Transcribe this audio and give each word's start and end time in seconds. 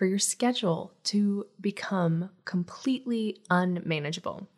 for 0.00 0.06
your 0.06 0.18
schedule 0.18 0.94
to 1.04 1.44
become 1.60 2.30
completely 2.46 3.36
unmanageable. 3.50 4.48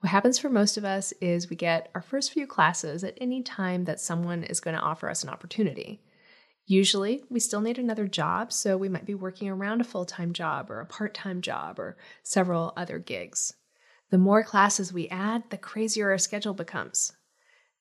What 0.00 0.08
happens 0.08 0.38
for 0.38 0.48
most 0.48 0.78
of 0.78 0.86
us 0.86 1.12
is 1.20 1.50
we 1.50 1.56
get 1.56 1.90
our 1.94 2.00
first 2.00 2.32
few 2.32 2.46
classes 2.46 3.04
at 3.04 3.18
any 3.20 3.42
time 3.42 3.84
that 3.84 4.00
someone 4.00 4.42
is 4.42 4.58
going 4.58 4.74
to 4.74 4.80
offer 4.80 5.10
us 5.10 5.22
an 5.22 5.28
opportunity. 5.28 6.00
Usually, 6.64 7.24
we 7.28 7.40
still 7.40 7.60
need 7.60 7.78
another 7.78 8.08
job, 8.08 8.54
so 8.54 8.78
we 8.78 8.88
might 8.88 9.04
be 9.04 9.14
working 9.14 9.50
around 9.50 9.82
a 9.82 9.84
full 9.84 10.06
time 10.06 10.32
job 10.32 10.70
or 10.70 10.80
a 10.80 10.86
part 10.86 11.12
time 11.12 11.42
job 11.42 11.78
or 11.78 11.98
several 12.22 12.72
other 12.74 12.98
gigs. 12.98 13.52
The 14.08 14.16
more 14.16 14.42
classes 14.42 14.94
we 14.94 15.10
add, 15.10 15.42
the 15.50 15.58
crazier 15.58 16.10
our 16.10 16.16
schedule 16.16 16.54
becomes. 16.54 17.12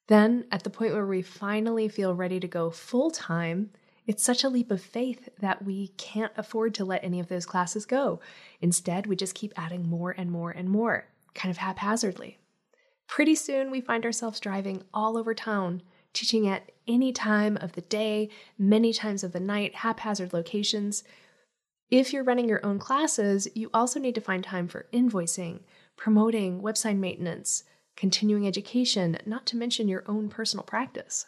Then, 0.08 0.48
at 0.52 0.66
the 0.66 0.70
point 0.70 0.92
where 0.92 1.08
we 1.08 1.22
finally 1.22 1.88
feel 1.88 2.14
ready 2.14 2.42
to 2.42 2.48
go 2.50 2.72
full 2.72 3.10
time, 3.10 3.70
it's 4.08 4.24
such 4.24 4.44
a 4.44 4.50
leap 4.50 4.72
of 4.72 4.82
faith 4.82 5.30
that 5.40 5.66
we 5.66 5.90
can't 5.98 6.32
afford 6.38 6.74
to 6.76 6.86
let 6.86 7.04
any 7.04 7.20
of 7.20 7.28
those 7.28 7.46
classes 7.46 7.86
go. 7.86 8.20
Instead, 8.62 9.08
we 9.08 9.16
just 9.16 9.36
keep 9.36 9.54
adding 9.56 9.88
more 9.88 10.12
and 10.12 10.32
more 10.32 10.52
and 10.52 10.70
more, 10.70 11.08
kind 11.34 11.50
of 11.50 11.58
haphazardly. 11.58 12.38
Pretty 13.08 13.36
soon, 13.36 13.72
we 13.72 13.82
find 13.82 14.06
ourselves 14.06 14.40
driving 14.40 14.84
all 14.94 15.18
over 15.18 15.34
town, 15.34 15.82
teaching 16.14 16.48
at 16.48 16.72
any 16.88 17.12
time 17.12 17.58
of 17.58 17.74
the 17.74 17.82
day, 17.82 18.30
many 18.58 18.94
times 18.94 19.24
of 19.24 19.32
the 19.32 19.40
night, 19.40 19.76
haphazard 19.76 20.34
locations. 20.34 21.04
If 21.90 22.14
you're 22.14 22.24
running 22.24 22.48
your 22.48 22.66
own 22.66 22.80
classes, 22.80 23.48
you 23.54 23.70
also 23.74 24.00
need 24.00 24.16
to 24.16 24.22
find 24.22 24.44
time 24.44 24.68
for 24.68 24.88
invoicing, 24.94 25.62
promoting, 25.98 26.62
website 26.62 26.98
maintenance, 26.98 27.64
continuing 27.96 28.48
education, 28.48 29.18
not 29.26 29.46
to 29.48 29.58
mention 29.58 29.88
your 29.88 30.04
own 30.08 30.30
personal 30.30 30.64
practice. 30.64 31.28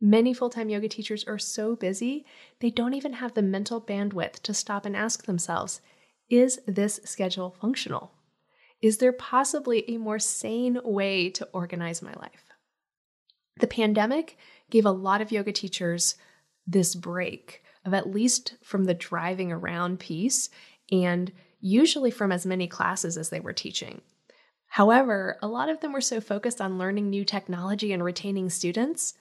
Many 0.00 0.32
full 0.32 0.50
time 0.50 0.68
yoga 0.68 0.88
teachers 0.88 1.24
are 1.24 1.38
so 1.38 1.74
busy, 1.74 2.24
they 2.60 2.70
don't 2.70 2.94
even 2.94 3.14
have 3.14 3.34
the 3.34 3.42
mental 3.42 3.80
bandwidth 3.80 4.40
to 4.42 4.54
stop 4.54 4.86
and 4.86 4.96
ask 4.96 5.24
themselves 5.24 5.80
Is 6.28 6.60
this 6.66 7.00
schedule 7.04 7.56
functional? 7.60 8.12
Is 8.80 8.98
there 8.98 9.12
possibly 9.12 9.88
a 9.90 9.96
more 9.96 10.20
sane 10.20 10.78
way 10.84 11.30
to 11.30 11.48
organize 11.52 12.00
my 12.00 12.12
life? 12.14 12.44
The 13.58 13.66
pandemic 13.66 14.36
gave 14.70 14.86
a 14.86 14.92
lot 14.92 15.20
of 15.20 15.32
yoga 15.32 15.50
teachers 15.50 16.14
this 16.64 16.94
break 16.94 17.64
of 17.84 17.92
at 17.92 18.12
least 18.12 18.54
from 18.62 18.84
the 18.84 18.94
driving 18.94 19.50
around 19.50 19.98
piece 19.98 20.48
and 20.92 21.32
usually 21.60 22.12
from 22.12 22.30
as 22.30 22.46
many 22.46 22.68
classes 22.68 23.16
as 23.16 23.30
they 23.30 23.40
were 23.40 23.52
teaching. 23.52 24.02
However, 24.68 25.38
a 25.42 25.48
lot 25.48 25.68
of 25.68 25.80
them 25.80 25.92
were 25.92 26.00
so 26.00 26.20
focused 26.20 26.60
on 26.60 26.78
learning 26.78 27.10
new 27.10 27.24
technology 27.24 27.92
and 27.92 28.04
retaining 28.04 28.48
students 28.50 29.14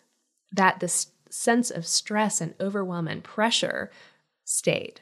that 0.52 0.80
the 0.80 0.88
sense 1.30 1.70
of 1.70 1.86
stress 1.86 2.42
and 2.42 2.54
overwhelm 2.60 3.08
and 3.08 3.24
pressure 3.24 3.92
stayed. 4.44 5.02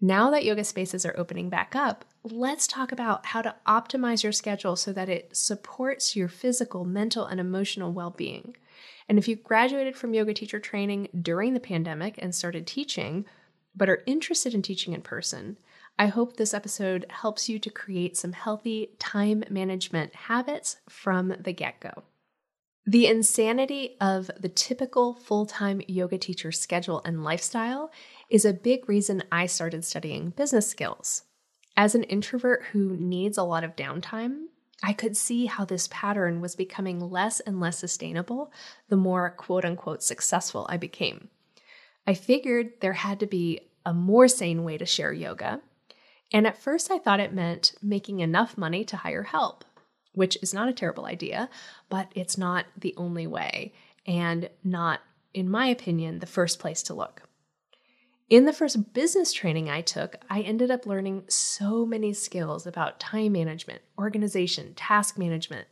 Now 0.00 0.30
that 0.30 0.44
yoga 0.44 0.64
spaces 0.64 1.06
are 1.06 1.14
opening 1.16 1.48
back 1.48 1.76
up, 1.76 2.04
let's 2.24 2.66
talk 2.66 2.90
about 2.90 3.26
how 3.26 3.42
to 3.42 3.54
optimize 3.66 4.22
your 4.22 4.32
schedule 4.32 4.74
so 4.74 4.92
that 4.92 5.08
it 5.08 5.36
supports 5.36 6.16
your 6.16 6.28
physical, 6.28 6.84
mental, 6.84 7.24
and 7.24 7.38
emotional 7.38 7.92
well 7.92 8.10
being. 8.10 8.56
And 9.08 9.18
if 9.18 9.28
you 9.28 9.36
graduated 9.36 9.96
from 9.96 10.14
yoga 10.14 10.34
teacher 10.34 10.58
training 10.58 11.08
during 11.20 11.54
the 11.54 11.60
pandemic 11.60 12.16
and 12.18 12.34
started 12.34 12.66
teaching, 12.66 13.26
but 13.76 13.88
are 13.88 14.02
interested 14.06 14.54
in 14.54 14.62
teaching 14.62 14.92
in 14.92 15.02
person, 15.02 15.56
I 15.98 16.06
hope 16.06 16.36
this 16.36 16.54
episode 16.54 17.06
helps 17.08 17.48
you 17.48 17.58
to 17.60 17.70
create 17.70 18.16
some 18.16 18.32
healthy 18.32 18.90
time 18.98 19.44
management 19.50 20.14
habits 20.14 20.78
from 20.88 21.34
the 21.38 21.52
get 21.52 21.80
go. 21.80 22.02
The 22.86 23.06
insanity 23.06 23.96
of 24.00 24.28
the 24.40 24.48
typical 24.48 25.14
full 25.14 25.46
time 25.46 25.80
yoga 25.86 26.18
teacher 26.18 26.50
schedule 26.50 27.00
and 27.04 27.22
lifestyle 27.22 27.92
is 28.28 28.44
a 28.44 28.52
big 28.52 28.88
reason 28.88 29.22
I 29.30 29.46
started 29.46 29.84
studying 29.84 30.30
business 30.30 30.68
skills. 30.68 31.22
As 31.76 31.94
an 31.94 32.02
introvert 32.04 32.64
who 32.72 32.96
needs 32.96 33.38
a 33.38 33.44
lot 33.44 33.62
of 33.62 33.76
downtime, 33.76 34.46
I 34.82 34.92
could 34.92 35.16
see 35.16 35.46
how 35.46 35.64
this 35.64 35.88
pattern 35.92 36.40
was 36.40 36.56
becoming 36.56 36.98
less 36.98 37.38
and 37.38 37.60
less 37.60 37.78
sustainable 37.78 38.52
the 38.88 38.96
more 38.96 39.30
quote 39.30 39.64
unquote 39.64 40.02
successful 40.02 40.66
I 40.68 40.76
became. 40.76 41.28
I 42.04 42.14
figured 42.14 42.80
there 42.80 42.94
had 42.94 43.20
to 43.20 43.26
be 43.26 43.60
a 43.86 43.94
more 43.94 44.26
sane 44.26 44.64
way 44.64 44.76
to 44.76 44.86
share 44.86 45.12
yoga. 45.12 45.60
And 46.32 46.48
at 46.48 46.58
first, 46.58 46.90
I 46.90 46.98
thought 46.98 47.20
it 47.20 47.32
meant 47.32 47.74
making 47.80 48.20
enough 48.20 48.58
money 48.58 48.84
to 48.86 48.96
hire 48.96 49.22
help 49.22 49.64
which 50.12 50.36
is 50.42 50.54
not 50.54 50.68
a 50.68 50.72
terrible 50.72 51.06
idea, 51.06 51.48
but 51.88 52.10
it's 52.14 52.38
not 52.38 52.66
the 52.76 52.94
only 52.96 53.26
way 53.26 53.72
and 54.06 54.48
not, 54.64 55.00
in 55.32 55.48
my 55.48 55.66
opinion, 55.66 56.18
the 56.18 56.26
first 56.26 56.58
place 56.58 56.82
to 56.84 56.94
look. 56.94 57.22
In 58.28 58.46
the 58.46 58.52
first 58.52 58.94
business 58.94 59.32
training 59.32 59.68
I 59.68 59.82
took, 59.82 60.16
I 60.30 60.40
ended 60.40 60.70
up 60.70 60.86
learning 60.86 61.24
so 61.28 61.84
many 61.84 62.14
skills 62.14 62.66
about 62.66 62.98
time 62.98 63.32
management, 63.32 63.82
organization, 63.98 64.72
task 64.74 65.18
management, 65.18 65.68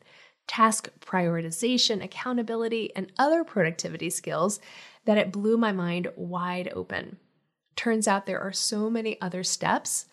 task 0.46 0.90
prioritization, 1.00 2.04
accountability, 2.04 2.94
and 2.94 3.12
other 3.18 3.44
productivity 3.44 4.10
skills 4.10 4.60
that 5.06 5.16
it 5.16 5.32
blew 5.32 5.56
my 5.56 5.72
mind 5.72 6.08
wide 6.16 6.70
open. 6.74 7.18
Turns 7.76 8.06
out 8.06 8.26
there 8.26 8.40
are 8.40 8.52
so 8.52 8.90
many 8.90 9.18
other 9.22 9.42
steps 9.42 10.06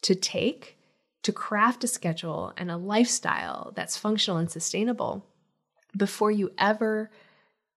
to 0.00 0.14
take 0.14 0.78
to 1.22 1.32
craft 1.32 1.84
a 1.84 1.88
schedule 1.88 2.52
and 2.56 2.70
a 2.70 2.76
lifestyle 2.76 3.72
that's 3.74 3.96
functional 3.96 4.38
and 4.38 4.50
sustainable 4.50 5.26
before 5.96 6.30
you 6.30 6.50
ever 6.58 7.10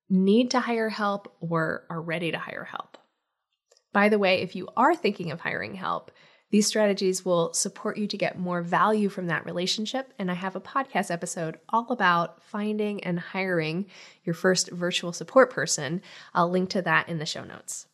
need 0.10 0.52
to 0.52 0.60
hire 0.60 0.90
help 0.90 1.36
or 1.40 1.86
are 1.90 2.02
ready 2.02 2.32
to 2.32 2.38
hire 2.38 2.64
help. 2.64 2.98
By 3.94 4.10
the 4.10 4.20
way, 4.20 4.42
if 4.42 4.56
you 4.56 4.68
are 4.76 4.96
thinking 4.96 5.32
of 5.32 5.42
hiring 5.42 5.76
help, 5.76 6.12
these 6.52 6.68
strategies 6.68 7.26
will 7.26 7.54
support 7.54 7.98
you 7.98 8.08
to 8.08 8.18
get 8.18 8.40
more 8.40 8.62
value 8.62 9.10
from 9.10 9.28
that 9.28 9.46
relationship. 9.46 10.14
And 10.20 10.30
I 10.30 10.36
have 10.36 10.56
a 10.56 10.62
podcast 10.62 11.12
episode 11.12 11.60
all 11.70 11.88
about 11.90 12.44
finding 12.44 13.04
and 13.04 13.20
hiring 13.20 13.88
your 14.24 14.36
first 14.36 14.72
virtual 14.72 15.12
support 15.12 15.50
person. 15.50 16.02
I'll 16.34 16.50
link 16.50 16.70
to 16.72 16.82
that 16.84 17.10
in 17.10 17.18
the 17.18 17.26
show 17.26 17.44
notes. 17.44 17.88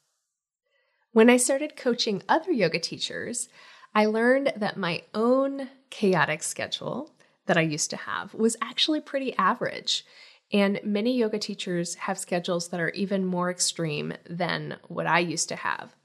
When 1.13 1.29
I 1.29 1.37
started 1.37 1.75
coaching 1.75 2.23
other 2.27 2.51
yoga 2.51 2.79
teachers, 2.79 3.49
I 3.93 4.05
learned 4.05 4.53
that 4.55 4.77
my 4.77 5.03
own 5.13 5.69
chaotic 5.89 6.43
schedule 6.43 7.11
that 7.45 7.57
I 7.57 7.61
used 7.61 7.89
to 7.89 7.97
have 7.97 8.33
was 8.33 8.55
actually 8.61 9.01
pretty 9.01 9.35
average. 9.37 10.05
And 10.53 10.79
many 10.83 11.17
yoga 11.17 11.39
teachers 11.39 11.95
have 11.95 12.17
schedules 12.19 12.69
that 12.69 12.79
are 12.79 12.89
even 12.91 13.25
more 13.25 13.49
extreme 13.49 14.13
than 14.29 14.77
what 14.87 15.07
I 15.07 15.19
used 15.19 15.49
to 15.49 15.55
have. 15.55 15.95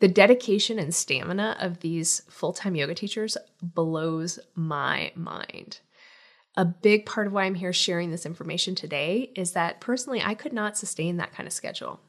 The 0.00 0.08
dedication 0.08 0.78
and 0.78 0.94
stamina 0.94 1.56
of 1.60 1.80
these 1.80 2.22
full 2.28 2.52
time 2.52 2.74
yoga 2.74 2.94
teachers 2.94 3.36
blows 3.62 4.38
my 4.54 5.12
mind. 5.14 5.80
A 6.56 6.64
big 6.64 7.06
part 7.06 7.26
of 7.26 7.32
why 7.32 7.44
I'm 7.44 7.54
here 7.54 7.72
sharing 7.72 8.10
this 8.10 8.26
information 8.26 8.74
today 8.74 9.32
is 9.34 9.52
that 9.52 9.80
personally, 9.80 10.22
I 10.22 10.34
could 10.34 10.52
not 10.52 10.76
sustain 10.76 11.16
that 11.16 11.32
kind 11.32 11.46
of 11.46 11.52
schedule. 11.52 12.00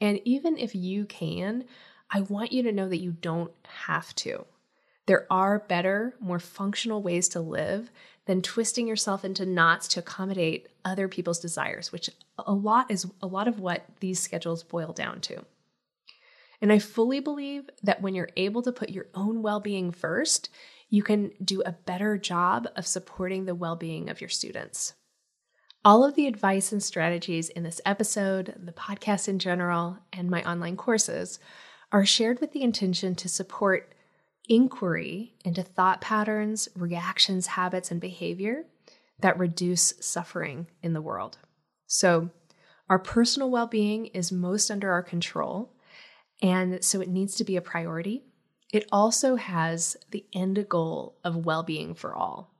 And 0.00 0.20
even 0.24 0.58
if 0.58 0.74
you 0.74 1.06
can, 1.06 1.64
I 2.10 2.20
want 2.20 2.52
you 2.52 2.62
to 2.64 2.72
know 2.72 2.88
that 2.88 3.00
you 3.00 3.12
don't 3.12 3.52
have 3.86 4.14
to. 4.16 4.46
There 5.06 5.26
are 5.30 5.60
better, 5.60 6.14
more 6.20 6.38
functional 6.38 7.02
ways 7.02 7.28
to 7.30 7.40
live 7.40 7.90
than 8.26 8.42
twisting 8.42 8.88
yourself 8.88 9.24
into 9.24 9.46
knots 9.46 9.86
to 9.88 10.00
accommodate 10.00 10.68
other 10.84 11.08
people's 11.08 11.38
desires, 11.38 11.92
which 11.92 12.10
a 12.38 12.52
lot 12.52 12.90
is 12.90 13.06
a 13.22 13.26
lot 13.26 13.46
of 13.46 13.60
what 13.60 13.84
these 14.00 14.18
schedules 14.18 14.64
boil 14.64 14.92
down 14.92 15.20
to. 15.22 15.44
And 16.60 16.72
I 16.72 16.78
fully 16.78 17.20
believe 17.20 17.68
that 17.82 18.02
when 18.02 18.14
you're 18.14 18.30
able 18.36 18.62
to 18.62 18.72
put 18.72 18.90
your 18.90 19.06
own 19.14 19.42
well 19.42 19.60
being 19.60 19.92
first, 19.92 20.48
you 20.88 21.02
can 21.02 21.32
do 21.44 21.62
a 21.62 21.72
better 21.72 22.16
job 22.16 22.68
of 22.76 22.86
supporting 22.86 23.44
the 23.44 23.54
well 23.54 23.76
being 23.76 24.08
of 24.08 24.20
your 24.20 24.30
students. 24.30 24.94
All 25.84 26.04
of 26.04 26.16
the 26.16 26.26
advice 26.26 26.72
and 26.72 26.82
strategies 26.82 27.48
in 27.48 27.62
this 27.62 27.80
episode, 27.84 28.54
the 28.58 28.72
podcast 28.72 29.28
in 29.28 29.38
general, 29.38 29.98
and 30.12 30.28
my 30.28 30.42
online 30.42 30.76
courses 30.76 31.38
are 31.92 32.04
shared 32.04 32.40
with 32.40 32.52
the 32.52 32.62
intention 32.62 33.14
to 33.14 33.28
support 33.28 33.94
inquiry 34.48 35.34
into 35.44 35.62
thought 35.62 36.00
patterns, 36.00 36.68
reactions, 36.76 37.48
habits, 37.48 37.90
and 37.90 38.00
behavior 38.00 38.64
that 39.20 39.38
reduce 39.38 39.94
suffering 40.00 40.66
in 40.82 40.92
the 40.92 41.02
world. 41.02 41.38
So, 41.86 42.30
our 42.88 42.98
personal 42.98 43.50
well 43.50 43.66
being 43.66 44.06
is 44.06 44.30
most 44.30 44.70
under 44.70 44.92
our 44.92 45.02
control, 45.02 45.72
and 46.40 46.84
so 46.84 47.00
it 47.00 47.08
needs 47.08 47.34
to 47.36 47.44
be 47.44 47.56
a 47.56 47.60
priority. 47.60 48.22
it 48.72 48.86
also 48.90 49.36
has 49.36 49.96
the 50.10 50.26
end 50.32 50.68
goal 50.68 51.16
of 51.24 51.46
well 51.46 51.62
being 51.62 51.94
for 51.94 52.14
all. 52.14 52.52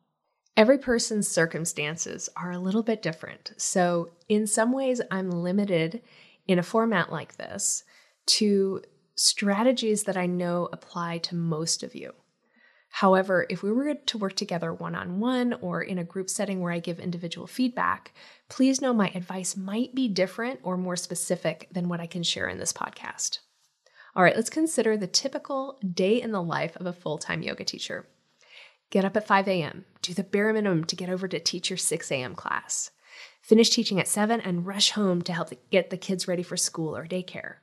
Every 0.57 0.79
person's 0.79 1.29
circumstances 1.29 2.29
are 2.37 2.53
a 2.53 2.59
little 2.59 2.83
bit 2.83 3.03
different. 3.03 3.53
So, 3.57 4.11
in 4.29 4.47
some 4.47 4.73
ways, 4.73 5.03
I'm 5.11 5.31
limited 5.31 6.03
in 6.47 6.59
a 6.59 6.63
format 6.63 7.13
like 7.13 7.37
this 7.37 7.85
to 8.27 8.83
strategies 9.17 10.05
that 10.05 10.17
I 10.17 10.27
know 10.27 10.69
apply 10.73 11.19
to 11.19 11.35
most 11.35 11.83
of 11.83 11.95
you. 11.95 12.13
However, 12.91 13.47
if 13.51 13.63
we 13.63 13.73
were 13.73 13.95
to 13.95 14.19
work 14.19 14.37
together 14.37 14.73
one 14.73 14.95
on 14.95 15.21
one 15.21 15.53
or 15.55 15.83
in 15.83 15.99
a 15.99 16.05
group 16.05 16.31
setting 16.31 16.61
where 16.61 16.73
I 16.73 16.79
give 16.79 16.99
individual 16.99 17.47
feedback, 17.47 18.15
please 18.49 18.81
know 18.81 18.95
my 18.95 19.11
advice 19.15 19.57
might 19.57 19.95
be 19.95 20.09
different 20.09 20.61
or 20.63 20.77
more 20.77 20.97
specific 20.97 21.69
than 21.71 21.89
what 21.89 22.01
I 22.01 22.07
can 22.07 22.23
share 22.23 22.49
in 22.49 22.59
this 22.59 22.73
podcast. 22.73 23.41
All 24.15 24.23
right, 24.23 24.35
let's 24.35 24.49
consider 24.49 24.97
the 24.97 25.07
typical 25.07 25.79
day 25.93 26.23
in 26.23 26.33
the 26.33 26.43
life 26.43 26.75
of 26.77 26.87
a 26.87 26.93
full 26.93 27.19
time 27.19 27.43
yoga 27.43 27.65
teacher. 27.65 28.07
Get 28.89 29.05
up 29.05 29.17
at 29.17 29.27
5 29.27 29.49
a.m., 29.49 29.85
do 30.01 30.15
the 30.15 30.23
bare 30.23 30.53
minimum 30.53 30.85
to 30.85 30.97
get 30.97 31.11
over 31.11 31.27
to 31.29 31.41
teach 31.41 31.69
your 31.69 31.77
6 31.77 32.11
a.m. 32.13 32.35
class. 32.35 32.93
Finish 33.43 33.71
teaching 33.71 34.01
at 34.01 34.09
7 34.09 34.41
and 34.41 34.67
rush 34.67 34.93
home 34.93 35.21
to 35.23 35.33
help 35.33 35.51
get 35.71 35.91
the 35.91 35.99
kids 35.99 36.27
ready 36.27 36.43
for 36.43 36.57
school 36.57 36.97
or 36.97 37.07
daycare. 37.07 37.57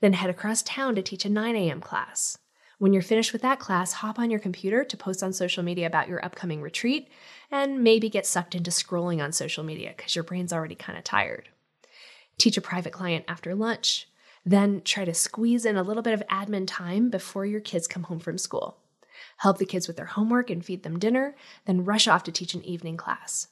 Then 0.00 0.12
head 0.12 0.30
across 0.30 0.62
town 0.62 0.94
to 0.94 1.02
teach 1.02 1.24
a 1.24 1.30
9 1.30 1.56
a.m. 1.56 1.80
class. 1.80 2.38
When 2.78 2.92
you're 2.92 3.02
finished 3.02 3.32
with 3.32 3.40
that 3.42 3.58
class, 3.58 3.94
hop 3.94 4.18
on 4.18 4.30
your 4.30 4.40
computer 4.40 4.84
to 4.84 4.96
post 4.96 5.22
on 5.22 5.32
social 5.32 5.62
media 5.62 5.86
about 5.86 6.08
your 6.08 6.22
upcoming 6.22 6.60
retreat 6.60 7.08
and 7.50 7.82
maybe 7.82 8.10
get 8.10 8.26
sucked 8.26 8.54
into 8.54 8.70
scrolling 8.70 9.22
on 9.24 9.32
social 9.32 9.64
media 9.64 9.94
because 9.96 10.14
your 10.14 10.24
brain's 10.24 10.52
already 10.52 10.74
kind 10.74 10.98
of 10.98 11.04
tired. 11.04 11.48
Teach 12.36 12.58
a 12.58 12.60
private 12.60 12.92
client 12.92 13.24
after 13.28 13.54
lunch. 13.54 14.08
Then 14.44 14.82
try 14.82 15.06
to 15.06 15.14
squeeze 15.14 15.64
in 15.64 15.76
a 15.76 15.82
little 15.82 16.02
bit 16.02 16.12
of 16.12 16.22
admin 16.30 16.66
time 16.66 17.08
before 17.08 17.46
your 17.46 17.60
kids 17.60 17.88
come 17.88 18.04
home 18.04 18.20
from 18.20 18.36
school. 18.36 18.76
Help 19.38 19.56
the 19.56 19.64
kids 19.64 19.88
with 19.88 19.96
their 19.96 20.06
homework 20.06 20.50
and 20.50 20.64
feed 20.64 20.82
them 20.82 20.98
dinner, 20.98 21.34
then 21.64 21.84
rush 21.84 22.06
off 22.06 22.22
to 22.24 22.32
teach 22.32 22.54
an 22.54 22.64
evening 22.64 22.96
class. 22.98 23.48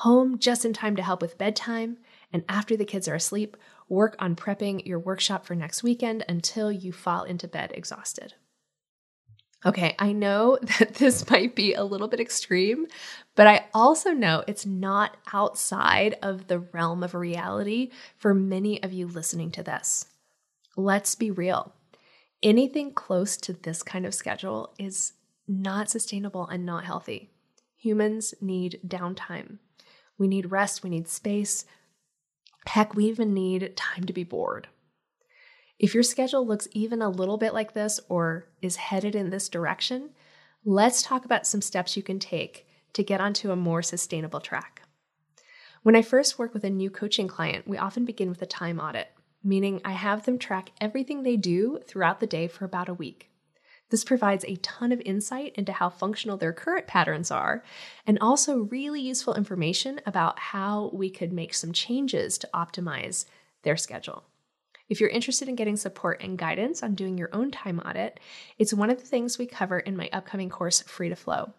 Home 0.00 0.38
just 0.38 0.64
in 0.64 0.72
time 0.72 0.96
to 0.96 1.02
help 1.02 1.22
with 1.22 1.38
bedtime, 1.38 1.98
and 2.32 2.44
after 2.48 2.76
the 2.76 2.84
kids 2.84 3.06
are 3.06 3.14
asleep, 3.14 3.56
work 3.88 4.16
on 4.18 4.36
prepping 4.36 4.84
your 4.86 4.98
workshop 4.98 5.46
for 5.46 5.54
next 5.54 5.82
weekend 5.82 6.24
until 6.28 6.72
you 6.72 6.92
fall 6.92 7.24
into 7.24 7.48
bed 7.48 7.72
exhausted. 7.74 8.34
Okay, 9.64 9.96
I 9.98 10.12
know 10.12 10.58
that 10.78 10.94
this 10.94 11.28
might 11.30 11.54
be 11.56 11.74
a 11.74 11.84
little 11.84 12.08
bit 12.08 12.20
extreme, 12.20 12.86
but 13.34 13.46
I 13.46 13.66
also 13.74 14.10
know 14.10 14.44
it's 14.46 14.66
not 14.66 15.16
outside 15.32 16.16
of 16.22 16.46
the 16.46 16.60
realm 16.60 17.02
of 17.02 17.14
reality 17.14 17.90
for 18.16 18.34
many 18.34 18.82
of 18.82 18.92
you 18.92 19.06
listening 19.06 19.50
to 19.52 19.62
this. 19.62 20.06
Let's 20.76 21.14
be 21.14 21.30
real. 21.30 21.72
Anything 22.42 22.92
close 22.92 23.36
to 23.38 23.54
this 23.54 23.82
kind 23.82 24.04
of 24.04 24.14
schedule 24.14 24.74
is 24.78 25.14
not 25.48 25.88
sustainable 25.88 26.46
and 26.46 26.66
not 26.66 26.84
healthy. 26.84 27.30
Humans 27.76 28.34
need 28.40 28.80
downtime. 28.86 29.58
We 30.18 30.28
need 30.28 30.50
rest, 30.50 30.82
we 30.82 30.90
need 30.90 31.08
space. 31.08 31.64
Heck, 32.66 32.94
we 32.94 33.06
even 33.06 33.32
need 33.32 33.76
time 33.76 34.04
to 34.04 34.12
be 34.12 34.24
bored. 34.24 34.68
If 35.78 35.94
your 35.94 36.02
schedule 36.02 36.46
looks 36.46 36.68
even 36.72 37.02
a 37.02 37.08
little 37.08 37.36
bit 37.36 37.54
like 37.54 37.74
this 37.74 38.00
or 38.08 38.48
is 38.62 38.76
headed 38.76 39.14
in 39.14 39.30
this 39.30 39.48
direction, 39.48 40.10
let's 40.64 41.02
talk 41.02 41.24
about 41.24 41.46
some 41.46 41.62
steps 41.62 41.96
you 41.96 42.02
can 42.02 42.18
take 42.18 42.66
to 42.94 43.02
get 43.02 43.20
onto 43.20 43.50
a 43.50 43.56
more 43.56 43.82
sustainable 43.82 44.40
track. 44.40 44.82
When 45.82 45.94
I 45.94 46.02
first 46.02 46.38
work 46.38 46.52
with 46.52 46.64
a 46.64 46.70
new 46.70 46.90
coaching 46.90 47.28
client, 47.28 47.68
we 47.68 47.78
often 47.78 48.04
begin 48.04 48.28
with 48.28 48.42
a 48.42 48.46
time 48.46 48.80
audit, 48.80 49.08
meaning 49.44 49.80
I 49.84 49.92
have 49.92 50.24
them 50.24 50.38
track 50.38 50.72
everything 50.80 51.22
they 51.22 51.36
do 51.36 51.78
throughout 51.86 52.20
the 52.20 52.26
day 52.26 52.48
for 52.48 52.64
about 52.64 52.88
a 52.88 52.94
week. 52.94 53.30
This 53.90 54.04
provides 54.04 54.44
a 54.44 54.56
ton 54.56 54.90
of 54.90 55.00
insight 55.04 55.54
into 55.54 55.72
how 55.72 55.90
functional 55.90 56.36
their 56.36 56.52
current 56.52 56.86
patterns 56.86 57.30
are, 57.30 57.62
and 58.06 58.18
also 58.20 58.62
really 58.62 59.00
useful 59.00 59.34
information 59.34 60.00
about 60.06 60.38
how 60.38 60.90
we 60.92 61.08
could 61.08 61.32
make 61.32 61.54
some 61.54 61.72
changes 61.72 62.36
to 62.38 62.48
optimize 62.52 63.26
their 63.62 63.76
schedule. 63.76 64.24
If 64.88 65.00
you're 65.00 65.10
interested 65.10 65.48
in 65.48 65.56
getting 65.56 65.76
support 65.76 66.22
and 66.22 66.38
guidance 66.38 66.82
on 66.82 66.94
doing 66.94 67.18
your 67.18 67.30
own 67.32 67.50
time 67.50 67.80
audit, 67.80 68.20
it's 68.58 68.74
one 68.74 68.90
of 68.90 68.98
the 68.98 69.06
things 69.06 69.38
we 69.38 69.46
cover 69.46 69.78
in 69.78 69.96
my 69.96 70.08
upcoming 70.12 70.48
course, 70.48 70.82
Free 70.82 71.08
to 71.08 71.16
Flow. 71.16 71.52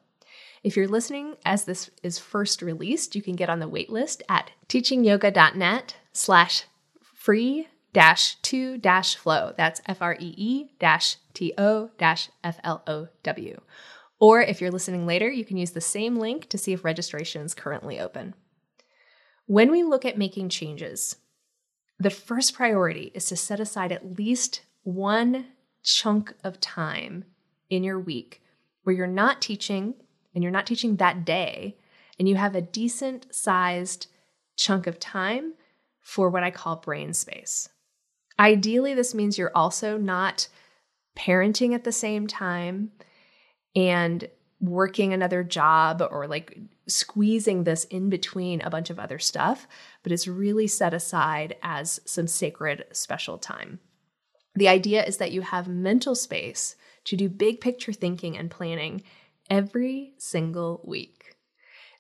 If 0.63 0.75
you're 0.75 0.87
listening 0.87 1.35
as 1.45 1.65
this 1.65 1.89
is 2.03 2.19
first 2.19 2.61
released, 2.61 3.15
you 3.15 3.21
can 3.21 3.35
get 3.35 3.49
on 3.49 3.59
the 3.59 3.69
waitlist 3.69 4.21
at 4.27 4.51
teachingyoga.net 4.67 5.95
slash 6.13 6.63
free 7.01 7.67
to 8.41 8.77
dash 8.77 9.15
flow. 9.15 9.53
That's 9.57 9.81
F 9.85 10.01
R 10.01 10.15
E 10.19 10.33
E 10.37 10.69
T 11.33 11.53
O 11.57 11.89
F 11.99 12.59
L 12.63 12.83
O 12.85 13.07
W. 13.23 13.61
Or 14.19 14.41
if 14.41 14.61
you're 14.61 14.71
listening 14.71 15.05
later, 15.05 15.29
you 15.29 15.45
can 15.45 15.57
use 15.57 15.71
the 15.71 15.81
same 15.81 16.17
link 16.17 16.49
to 16.49 16.57
see 16.57 16.73
if 16.73 16.83
registration 16.83 17.43
is 17.43 17.53
currently 17.53 17.99
open. 17.99 18.33
When 19.45 19.71
we 19.71 19.83
look 19.83 20.05
at 20.05 20.17
making 20.17 20.49
changes, 20.49 21.17
the 21.99 22.09
first 22.09 22.53
priority 22.53 23.11
is 23.13 23.25
to 23.27 23.35
set 23.35 23.59
aside 23.59 23.91
at 23.91 24.17
least 24.17 24.61
one 24.83 25.47
chunk 25.83 26.33
of 26.43 26.59
time 26.59 27.25
in 27.69 27.83
your 27.83 27.99
week 27.99 28.41
where 28.83 28.95
you're 28.95 29.07
not 29.07 29.41
teaching 29.41 29.95
and 30.33 30.43
you're 30.43 30.51
not 30.51 30.67
teaching 30.67 30.97
that 30.97 31.25
day, 31.25 31.77
and 32.19 32.29
you 32.29 32.35
have 32.35 32.53
a 32.53 32.61
decent 32.61 33.33
sized 33.33 34.05
chunk 34.55 34.85
of 34.85 34.99
time 34.99 35.53
for 35.99 36.29
what 36.29 36.43
I 36.43 36.51
call 36.51 36.75
brain 36.75 37.13
space. 37.13 37.69
Ideally, 38.39 38.93
this 38.93 39.15
means 39.15 39.37
you're 39.37 39.55
also 39.55 39.97
not 39.97 40.47
parenting 41.17 41.73
at 41.73 41.83
the 41.83 41.91
same 41.91 42.27
time 42.27 42.91
and 43.75 44.29
working 44.59 45.13
another 45.13 45.43
job 45.43 46.01
or 46.11 46.27
like 46.27 46.57
squeezing 46.87 47.63
this 47.63 47.83
in 47.85 48.09
between 48.09 48.61
a 48.61 48.69
bunch 48.69 48.89
of 48.89 48.99
other 48.99 49.19
stuff, 49.19 49.67
but 50.03 50.11
it's 50.11 50.27
really 50.27 50.67
set 50.67 50.93
aside 50.93 51.55
as 51.61 51.99
some 52.05 52.27
sacred 52.27 52.85
special 52.91 53.37
time. 53.37 53.79
The 54.55 54.67
idea 54.67 55.03
is 55.03 55.17
that 55.17 55.31
you 55.31 55.41
have 55.41 55.67
mental 55.67 56.15
space 56.15 56.75
to 57.05 57.15
do 57.15 57.29
big 57.29 57.61
picture 57.61 57.93
thinking 57.93 58.37
and 58.37 58.49
planning 58.49 59.03
every 59.49 60.13
single 60.17 60.81
week. 60.83 61.35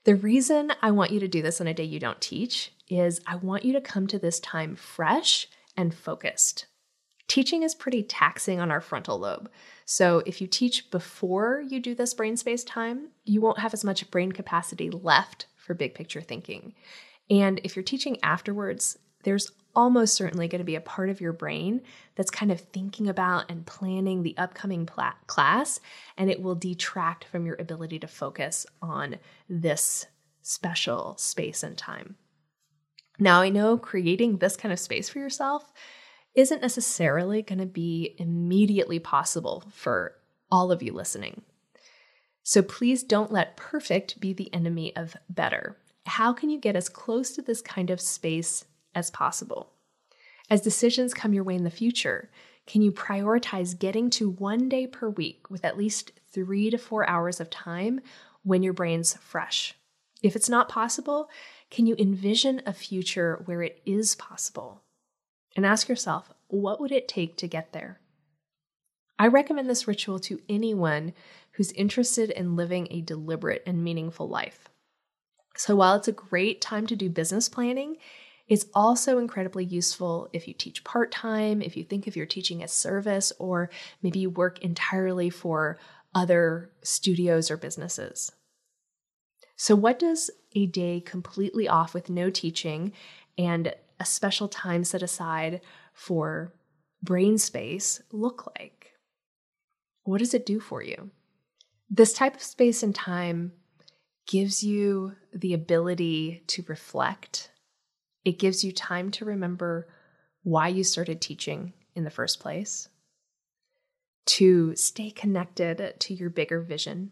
The 0.05 0.15
reason 0.15 0.71
I 0.81 0.91
want 0.91 1.11
you 1.11 1.19
to 1.19 1.27
do 1.27 1.41
this 1.41 1.61
on 1.61 1.67
a 1.67 1.73
day 1.73 1.83
you 1.83 1.99
don't 1.99 2.21
teach 2.21 2.73
is 2.89 3.21
I 3.27 3.35
want 3.35 3.65
you 3.65 3.73
to 3.73 3.81
come 3.81 4.07
to 4.07 4.17
this 4.17 4.39
time 4.39 4.75
fresh 4.75 5.47
and 5.77 5.93
focused. 5.93 6.65
Teaching 7.27 7.61
is 7.61 7.75
pretty 7.75 8.03
taxing 8.03 8.59
on 8.59 8.71
our 8.71 8.81
frontal 8.81 9.19
lobe. 9.19 9.49
So, 9.85 10.23
if 10.25 10.41
you 10.41 10.47
teach 10.47 10.89
before 10.91 11.61
you 11.61 11.79
do 11.79 11.93
this 11.93 12.13
brain 12.13 12.37
space 12.37 12.63
time, 12.63 13.09
you 13.25 13.41
won't 13.41 13.59
have 13.59 13.73
as 13.73 13.83
much 13.83 14.09
brain 14.09 14.31
capacity 14.31 14.89
left 14.89 15.45
for 15.55 15.73
big 15.73 15.93
picture 15.93 16.21
thinking. 16.21 16.73
And 17.29 17.59
if 17.63 17.75
you're 17.75 17.83
teaching 17.83 18.17
afterwards, 18.23 18.97
there's 19.23 19.51
almost 19.75 20.15
certainly 20.15 20.47
going 20.47 20.59
to 20.59 20.65
be 20.65 20.75
a 20.75 20.81
part 20.81 21.09
of 21.09 21.21
your 21.21 21.33
brain 21.33 21.81
that's 22.15 22.31
kind 22.31 22.51
of 22.51 22.59
thinking 22.59 23.07
about 23.07 23.45
and 23.49 23.65
planning 23.65 24.23
the 24.23 24.37
upcoming 24.37 24.89
class, 25.27 25.79
and 26.17 26.31
it 26.31 26.41
will 26.41 26.55
detract 26.55 27.25
from 27.25 27.45
your 27.45 27.57
ability 27.59 27.99
to 27.99 28.07
focus 28.07 28.65
on 28.81 29.17
this 29.49 30.07
special 30.41 31.15
space 31.17 31.61
and 31.61 31.77
time. 31.77 32.15
Now, 33.19 33.41
I 33.41 33.49
know 33.49 33.77
creating 33.77 34.37
this 34.37 34.55
kind 34.55 34.71
of 34.71 34.79
space 34.79 35.09
for 35.09 35.19
yourself 35.19 35.73
isn't 36.35 36.61
necessarily 36.61 37.41
going 37.41 37.59
to 37.59 37.65
be 37.65 38.15
immediately 38.19 38.99
possible 38.99 39.63
for 39.71 40.13
all 40.51 40.71
of 40.71 40.83
you 40.83 40.93
listening. 40.93 41.41
So 42.43 42.61
please 42.61 43.03
don't 43.03 43.31
let 43.31 43.57
perfect 43.57 44.19
be 44.19 44.33
the 44.33 44.53
enemy 44.53 44.95
of 44.95 45.17
better. 45.29 45.77
How 46.05 46.31
can 46.31 46.49
you 46.49 46.59
get 46.59 46.75
as 46.75 46.87
close 46.89 47.31
to 47.31 47.41
this 47.41 47.61
kind 47.61 47.89
of 47.89 47.99
space 47.99 48.65
as 48.95 49.11
possible? 49.11 49.73
As 50.49 50.61
decisions 50.61 51.13
come 51.13 51.33
your 51.33 51.43
way 51.43 51.55
in 51.55 51.65
the 51.65 51.69
future, 51.69 52.29
can 52.65 52.81
you 52.81 52.91
prioritize 52.91 53.77
getting 53.77 54.09
to 54.11 54.29
one 54.29 54.69
day 54.69 54.87
per 54.87 55.09
week 55.09 55.49
with 55.49 55.65
at 55.65 55.77
least 55.77 56.11
three 56.31 56.69
to 56.69 56.77
four 56.77 57.09
hours 57.09 57.39
of 57.39 57.49
time 57.49 57.99
when 58.43 58.63
your 58.63 58.73
brain's 58.73 59.15
fresh? 59.17 59.73
If 60.23 60.35
it's 60.35 60.49
not 60.49 60.69
possible, 60.69 61.29
can 61.69 61.85
you 61.85 61.95
envision 61.99 62.61
a 62.65 62.73
future 62.73 63.41
where 63.45 63.61
it 63.61 63.81
is 63.85 64.15
possible? 64.15 64.83
And 65.55 65.65
ask 65.65 65.89
yourself, 65.89 66.31
what 66.47 66.79
would 66.79 66.91
it 66.91 67.07
take 67.07 67.35
to 67.37 67.47
get 67.47 67.73
there? 67.73 67.99
I 69.19 69.27
recommend 69.27 69.69
this 69.69 69.87
ritual 69.87 70.19
to 70.19 70.39
anyone 70.47 71.13
who's 71.53 71.71
interested 71.71 72.29
in 72.29 72.55
living 72.55 72.87
a 72.91 73.01
deliberate 73.01 73.63
and 73.65 73.83
meaningful 73.83 74.29
life. 74.29 74.69
So 75.55 75.75
while 75.75 75.95
it's 75.95 76.07
a 76.07 76.13
great 76.13 76.61
time 76.61 76.85
to 76.87 76.95
do 76.95 77.09
business 77.09 77.49
planning, 77.49 77.97
it's 78.47 78.67
also 78.73 79.17
incredibly 79.17 79.65
useful 79.65 80.29
if 80.31 80.47
you 80.47 80.53
teach 80.53 80.83
part 80.83 81.11
time, 81.11 81.61
if 81.61 81.75
you 81.75 81.83
think 81.83 82.07
of 82.07 82.15
your 82.15 82.27
teaching 82.27 82.63
as 82.63 82.71
service, 82.71 83.33
or 83.39 83.69
maybe 84.01 84.19
you 84.19 84.29
work 84.29 84.59
entirely 84.59 85.29
for 85.29 85.77
other 86.15 86.71
studios 86.83 87.51
or 87.51 87.57
businesses. 87.57 88.31
So, 89.57 89.75
what 89.75 89.97
does 89.99 90.29
a 90.57 90.65
day 90.65 90.99
completely 90.99 91.67
off 91.67 91.93
with 91.93 92.09
no 92.09 92.29
teaching 92.29 92.91
and 93.37 93.73
a 93.99 94.05
special 94.05 94.47
time 94.47 94.83
set 94.83 95.01
aside 95.01 95.61
for 95.93 96.53
brain 97.01 97.37
space 97.37 98.01
look 98.11 98.47
like? 98.59 98.77
what 100.07 100.19
does 100.19 100.33
it 100.33 100.45
do 100.45 100.59
for 100.59 100.81
you? 100.81 101.11
This 101.89 102.13
type 102.13 102.35
of 102.35 102.41
space 102.41 102.81
and 102.81 102.95
time 102.95 103.51
gives 104.25 104.63
you 104.63 105.15
the 105.33 105.53
ability 105.53 106.43
to 106.47 106.63
reflect. 106.67 107.51
It 108.23 108.39
gives 108.39 108.63
you 108.63 108.71
time 108.71 109.11
to 109.11 109.25
remember 109.25 109.87
why 110.43 110.69
you 110.69 110.85
started 110.85 111.19
teaching 111.19 111.73
in 111.93 112.05
the 112.05 112.09
first 112.09 112.39
place, 112.39 112.87
to 114.27 114.75
stay 114.77 115.11
connected 115.11 115.95
to 115.99 116.13
your 116.13 116.29
bigger 116.29 116.61
vision. 116.61 117.11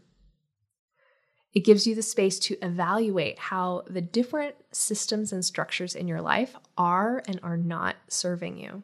It 1.55 1.63
gives 1.63 1.87
you 1.87 1.95
the 1.95 2.01
space 2.01 2.37
to 2.39 2.57
evaluate 2.61 3.39
how 3.39 3.83
the 3.87 4.01
different 4.01 4.55
systems 4.73 5.31
and 5.31 5.43
structures 5.43 5.95
in 5.95 6.05
your 6.05 6.21
life 6.21 6.53
are 6.77 7.23
and 7.29 7.39
are 7.41 7.55
not 7.55 7.95
serving 8.09 8.57
you. 8.57 8.83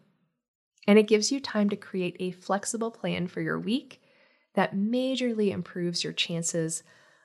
And 0.88 0.98
it 0.98 1.08
gives 1.08 1.34
you 1.34 1.42
time 1.42 1.70
to 1.70 1.76
create 1.76 2.16
a 2.20 2.32
flexible 2.32 2.90
plan 2.90 3.28
for 3.28 3.42
your 3.42 3.60
week 3.60 4.02
that 4.56 4.74
majorly 4.74 5.52
improves 5.52 6.04
your 6.04 6.14
chances 6.14 6.84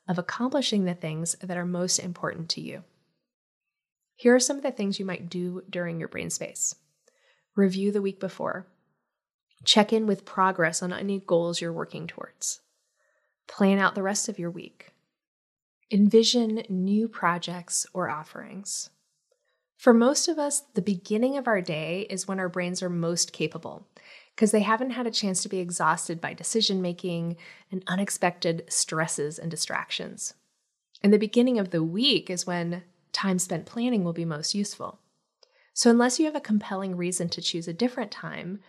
of 0.09 0.19
accomplishing 0.19 0.85
the 0.85 0.95
things 0.95 1.37
that 1.41 1.57
are 1.57 1.65
most 1.65 2.01
important 2.01 2.49
to 2.51 2.61
you. 2.61 2.83
Here 4.17 4.35
are 4.35 4.41
some 4.41 4.57
of 4.57 4.65
the 4.65 4.73
things 4.73 4.99
you 4.99 5.05
might 5.05 5.31
do 5.31 5.63
during 5.71 6.01
your 6.01 6.09
brain 6.09 6.31
space 6.31 6.75
review 7.55 7.91
the 7.91 8.03
week 8.03 8.21
before, 8.21 8.67
check 9.65 9.91
in 9.93 10.07
with 10.07 10.27
progress 10.27 10.83
on 10.83 10.93
any 10.93 11.21
goals 11.21 11.61
you're 11.61 11.73
working 11.73 12.07
towards, 12.07 12.61
plan 13.49 13.79
out 13.79 13.95
the 13.95 14.03
rest 14.03 14.29
of 14.29 14.39
your 14.39 14.51
week, 14.51 14.93
envision 15.91 16.63
new 16.69 17.09
projects 17.09 17.87
or 17.93 18.11
offerings. 18.11 18.91
For 19.77 19.93
most 19.93 20.27
of 20.27 20.39
us, 20.39 20.63
the 20.75 20.83
beginning 20.83 21.37
of 21.37 21.47
our 21.47 21.61
day 21.61 22.07
is 22.11 22.27
when 22.27 22.41
our 22.41 22.49
brains 22.49 22.83
are 22.83 22.91
most 22.91 23.33
capable 23.33 23.87
because 24.35 24.51
they 24.51 24.61
haven't 24.61 24.91
had 24.91 25.07
a 25.07 25.11
chance 25.11 25.43
to 25.43 25.49
be 25.49 25.59
exhausted 25.59 26.21
by 26.21 26.35
decision 26.35 26.83
making 26.83 27.37
and 27.71 27.85
unexpected 27.87 28.65
stresses 28.69 29.39
and 29.39 29.51
distractions. 29.51 30.35
And 31.03 31.13
the 31.13 31.19
beginning 31.19 31.59
of 31.59 31.71
the 31.71 31.83
week 31.83 32.31
is 32.31 32.47
when 32.47 32.83
time 33.13 33.39
spent 33.39 33.67
planning 33.67 34.03
will 34.03 34.13
be 34.13 34.25
most 34.25 34.55
useful. 34.55 34.99
So, 35.73 35.91
unless 35.91 36.19
you 36.19 36.25
have 36.25 36.37
a 36.37 36.41
compelling 36.41 36.97
reason 36.97 37.29
to 37.31 37.43
choose 37.43 37.69
a 37.69 37.73
different 37.75 38.11
time, 38.11 38.61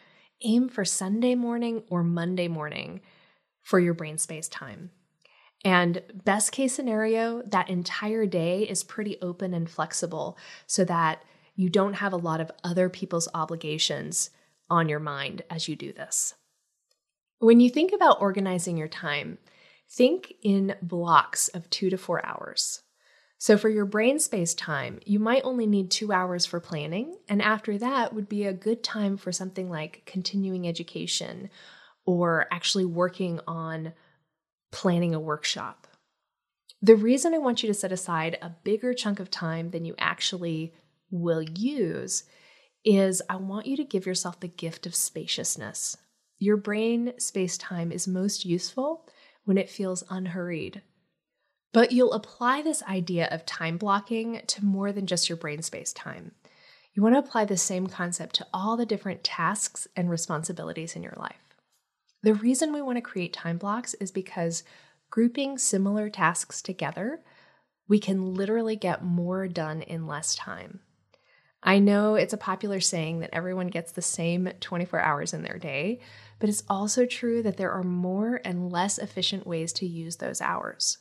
aim 0.42 0.68
for 0.68 0.86
Sunday 0.86 1.36
morning 1.36 1.84
or 1.90 2.04
Monday 2.04 2.48
morning 2.48 3.02
for 3.62 3.80
your 3.80 3.94
brain 3.94 4.18
space 4.18 4.48
time. 4.48 4.92
And 5.66 6.04
best 6.24 6.52
case 6.52 6.74
scenario, 6.74 7.42
that 7.44 7.70
entire 7.70 8.26
day 8.26 8.64
is 8.64 8.84
pretty 8.84 9.18
open 9.22 9.54
and 9.54 9.70
flexible 9.70 10.38
so 10.66 10.86
that 10.86 11.24
you 11.56 11.70
don't 11.70 11.96
have 11.96 12.14
a 12.14 12.18
lot 12.18 12.40
of 12.40 12.52
other 12.64 12.90
people's 12.90 13.28
obligations 13.34 14.30
on 14.70 14.88
your 14.88 15.00
mind 15.00 15.42
as 15.50 15.68
you 15.68 15.76
do 15.76 15.92
this. 15.92 16.36
When 17.40 17.60
you 17.60 17.70
think 17.70 17.92
about 17.94 18.22
organizing 18.22 18.78
your 18.78 18.88
time, 18.88 19.38
think 19.90 20.34
in 20.44 20.76
blocks 20.82 21.48
of 21.50 21.70
two 21.70 21.90
to 21.90 21.98
four 21.98 22.26
hours. 22.26 22.82
So, 23.40 23.56
for 23.56 23.70
your 23.70 23.86
brain 23.86 24.18
space 24.20 24.56
time, 24.56 25.00
you 25.06 25.20
might 25.20 25.44
only 25.44 25.68
need 25.68 25.92
two 25.92 26.12
hours 26.12 26.48
for 26.48 26.60
planning, 26.60 27.18
and 27.30 27.40
after 27.42 27.78
that 27.78 28.14
would 28.14 28.28
be 28.28 28.46
a 28.46 28.54
good 28.54 28.84
time 28.84 29.16
for 29.16 29.32
something 29.32 29.70
like 29.70 30.02
continuing 30.08 30.68
education 30.68 31.52
or 32.06 32.48
actually 32.52 32.86
working 32.86 33.40
on 33.48 33.94
planning 34.72 35.14
a 35.14 35.20
workshop. 35.20 35.88
The 36.82 36.96
reason 36.96 37.34
I 37.34 37.40
want 37.40 37.64
you 37.64 37.68
to 37.68 37.74
set 37.74 37.92
aside 37.92 38.38
a 38.42 38.56
bigger 38.64 38.94
chunk 38.94 39.20
of 39.20 39.32
time 39.32 39.72
than 39.72 39.86
you 39.86 39.96
actually 39.98 40.74
will 41.10 41.42
use 41.42 42.24
is 42.86 43.22
I 43.30 43.38
want 43.38 43.66
you 43.66 43.76
to 43.78 43.84
give 43.84 44.06
yourself 44.06 44.40
the 44.40 44.48
gift 44.48 44.86
of 44.86 44.96
spaciousness. 44.96 45.98
Your 46.40 46.58
brain 46.58 47.14
space 47.18 47.58
time 47.58 47.92
is 47.92 48.08
most 48.08 48.46
useful 48.46 49.08
when 49.46 49.58
it 49.58 49.70
feels 49.70 50.04
unhurried. 50.10 50.82
But 51.74 51.92
you'll 51.92 52.14
apply 52.14 52.62
this 52.62 52.84
idea 52.84 53.28
of 53.32 53.46
time 53.46 53.78
blocking 53.78 54.42
to 54.48 54.66
more 54.66 54.92
than 54.92 55.08
just 55.08 55.30
your 55.30 55.38
brain 55.38 55.62
space 55.62 55.92
time. 55.94 56.32
You 56.94 57.04
want 57.04 57.16
to 57.16 57.20
apply 57.20 57.46
the 57.46 57.58
same 57.58 57.88
concept 57.88 58.36
to 58.36 58.48
all 58.54 58.78
the 58.78 58.86
different 58.86 59.24
tasks 59.24 59.88
and 59.96 60.10
responsibilities 60.10 60.96
in 60.96 61.04
your 61.04 61.16
life. 61.18 61.47
The 62.24 62.34
reason 62.34 62.74
we 62.74 62.82
want 62.82 62.98
to 62.98 63.02
create 63.02 63.34
time 63.34 63.58
blocks 63.58 63.94
is 63.96 64.12
because 64.12 64.64
grouping 65.10 65.58
similar 65.58 66.10
tasks 66.10 66.62
together, 66.62 67.22
we 67.88 68.00
can 68.00 68.34
literally 68.34 68.76
get 68.76 69.04
more 69.04 69.48
done 69.48 69.82
in 69.82 70.08
less 70.08 70.36
time. 70.36 70.82
I 71.64 71.80
know 71.80 72.16
it's 72.16 72.34
a 72.34 72.38
popular 72.38 72.80
saying 72.80 73.20
that 73.20 73.34
everyone 73.34 73.68
gets 73.68 73.92
the 73.92 74.02
same 74.02 74.50
24 74.60 75.00
hours 75.00 75.34
in 75.34 75.44
their 75.44 75.58
day, 75.58 76.00
but 76.40 76.50
it's 76.50 76.64
also 76.70 77.06
true 77.06 77.42
that 77.44 77.58
there 77.58 77.72
are 77.72 77.84
more 77.84 78.42
and 78.46 78.72
less 78.72 78.98
efficient 78.98 79.48
ways 79.48 79.74
to 79.74 79.88
use 79.88 80.18
those 80.18 80.42
hours. 80.42 81.00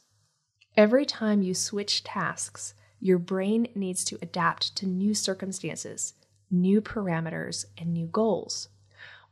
Every 0.76 1.04
time 1.04 1.42
you 1.42 1.54
switch 1.54 2.04
tasks, 2.04 2.75
your 3.00 3.18
brain 3.18 3.68
needs 3.75 4.04
to 4.06 4.18
adapt 4.23 4.76
to 4.76 4.87
new 4.87 5.14
circumstances, 5.14 6.14
new 6.50 6.80
parameters, 6.80 7.66
and 7.78 7.92
new 7.92 8.06
goals. 8.06 8.68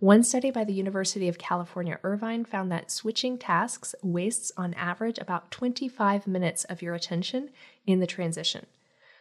One 0.00 0.22
study 0.22 0.50
by 0.50 0.64
the 0.64 0.72
University 0.72 1.28
of 1.28 1.38
California, 1.38 1.98
Irvine 2.02 2.44
found 2.44 2.70
that 2.72 2.90
switching 2.90 3.38
tasks 3.38 3.94
wastes 4.02 4.50
on 4.56 4.74
average 4.74 5.18
about 5.18 5.50
25 5.50 6.26
minutes 6.26 6.64
of 6.64 6.82
your 6.82 6.94
attention 6.94 7.50
in 7.86 8.00
the 8.00 8.06
transition. 8.06 8.66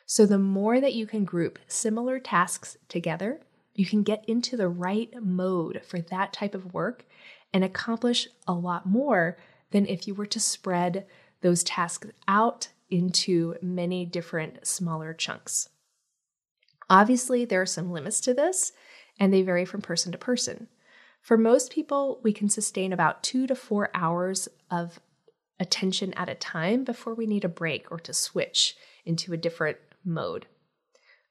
So, 0.06 0.26
the 0.26 0.40
more 0.40 0.82
that 0.82 0.94
you 0.94 1.06
can 1.06 1.26
group 1.26 1.60
similar 1.68 2.20
tasks 2.20 2.78
together, 2.90 3.40
you 3.76 3.86
can 3.86 4.04
get 4.04 4.26
into 4.28 4.58
the 4.58 4.68
right 4.68 5.12
mode 5.22 5.82
for 5.86 6.02
that 6.02 6.34
type 6.34 6.54
of 6.54 6.74
work 6.74 7.06
and 7.54 7.64
accomplish 7.64 8.28
a 8.48 8.54
lot 8.54 8.86
more 8.86 9.38
than 9.72 9.86
if 9.86 10.08
you 10.08 10.14
were 10.14 10.26
to 10.26 10.40
spread 10.40 11.06
those 11.42 11.64
tasks 11.64 12.08
out 12.28 12.70
into 12.90 13.56
many 13.62 14.06
different 14.06 14.66
smaller 14.68 15.14
chunks. 15.14 15.70
Obviously, 16.90 17.46
there 17.46 17.62
are 17.62 17.66
some 17.66 17.92
limits 17.92 18.20
to 18.22 18.34
this, 18.34 18.72
and 19.20 19.34
they 19.34 19.42
vary 19.42 19.66
from 19.66 19.82
person 19.82 20.12
to 20.12 20.18
person. 20.18 20.68
For 21.22 21.38
most 21.38 21.72
people, 21.72 22.20
we 22.24 22.34
can 22.34 22.50
sustain 22.50 22.92
about 22.92 23.24
two 23.24 23.48
to 23.48 23.56
four 23.56 23.90
hours 23.94 24.50
of 24.70 25.00
attention 25.60 26.14
at 26.16 26.30
a 26.30 26.36
time 26.36 26.84
before 26.84 27.14
we 27.14 27.26
need 27.26 27.46
a 27.46 27.50
break 27.50 27.90
or 27.92 28.00
to 28.00 28.14
switch 28.14 28.76
into 29.06 29.34
a 29.34 29.38
different 29.38 29.78
mode. 30.04 30.48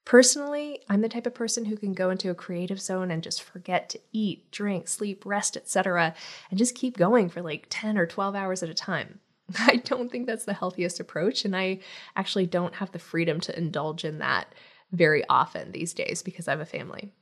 Personally, 0.04 0.80
I'm 0.88 1.00
the 1.00 1.08
type 1.08 1.26
of 1.26 1.34
person 1.34 1.66
who 1.66 1.76
can 1.76 1.92
go 1.92 2.10
into 2.10 2.30
a 2.30 2.34
creative 2.34 2.80
zone 2.80 3.10
and 3.10 3.22
just 3.22 3.42
forget 3.42 3.88
to 3.90 4.00
eat, 4.12 4.50
drink, 4.50 4.88
sleep, 4.88 5.24
rest, 5.24 5.56
etc., 5.56 6.14
and 6.50 6.58
just 6.58 6.74
keep 6.74 6.96
going 6.96 7.28
for 7.28 7.40
like 7.40 7.66
10 7.70 7.96
or 7.96 8.06
12 8.06 8.34
hours 8.34 8.62
at 8.62 8.68
a 8.68 8.74
time. 8.74 9.20
I 9.58 9.76
don't 9.76 10.10
think 10.10 10.26
that's 10.26 10.44
the 10.44 10.54
healthiest 10.54 10.98
approach, 10.98 11.44
and 11.44 11.54
I 11.54 11.80
actually 12.16 12.46
don't 12.46 12.74
have 12.76 12.90
the 12.92 12.98
freedom 12.98 13.38
to 13.40 13.56
indulge 13.56 14.04
in 14.04 14.18
that 14.18 14.52
very 14.90 15.24
often 15.28 15.72
these 15.72 15.94
days 15.94 16.22
because 16.22 16.48
I 16.48 16.52
have 16.52 16.60
a 16.60 16.66
family. 16.66 17.12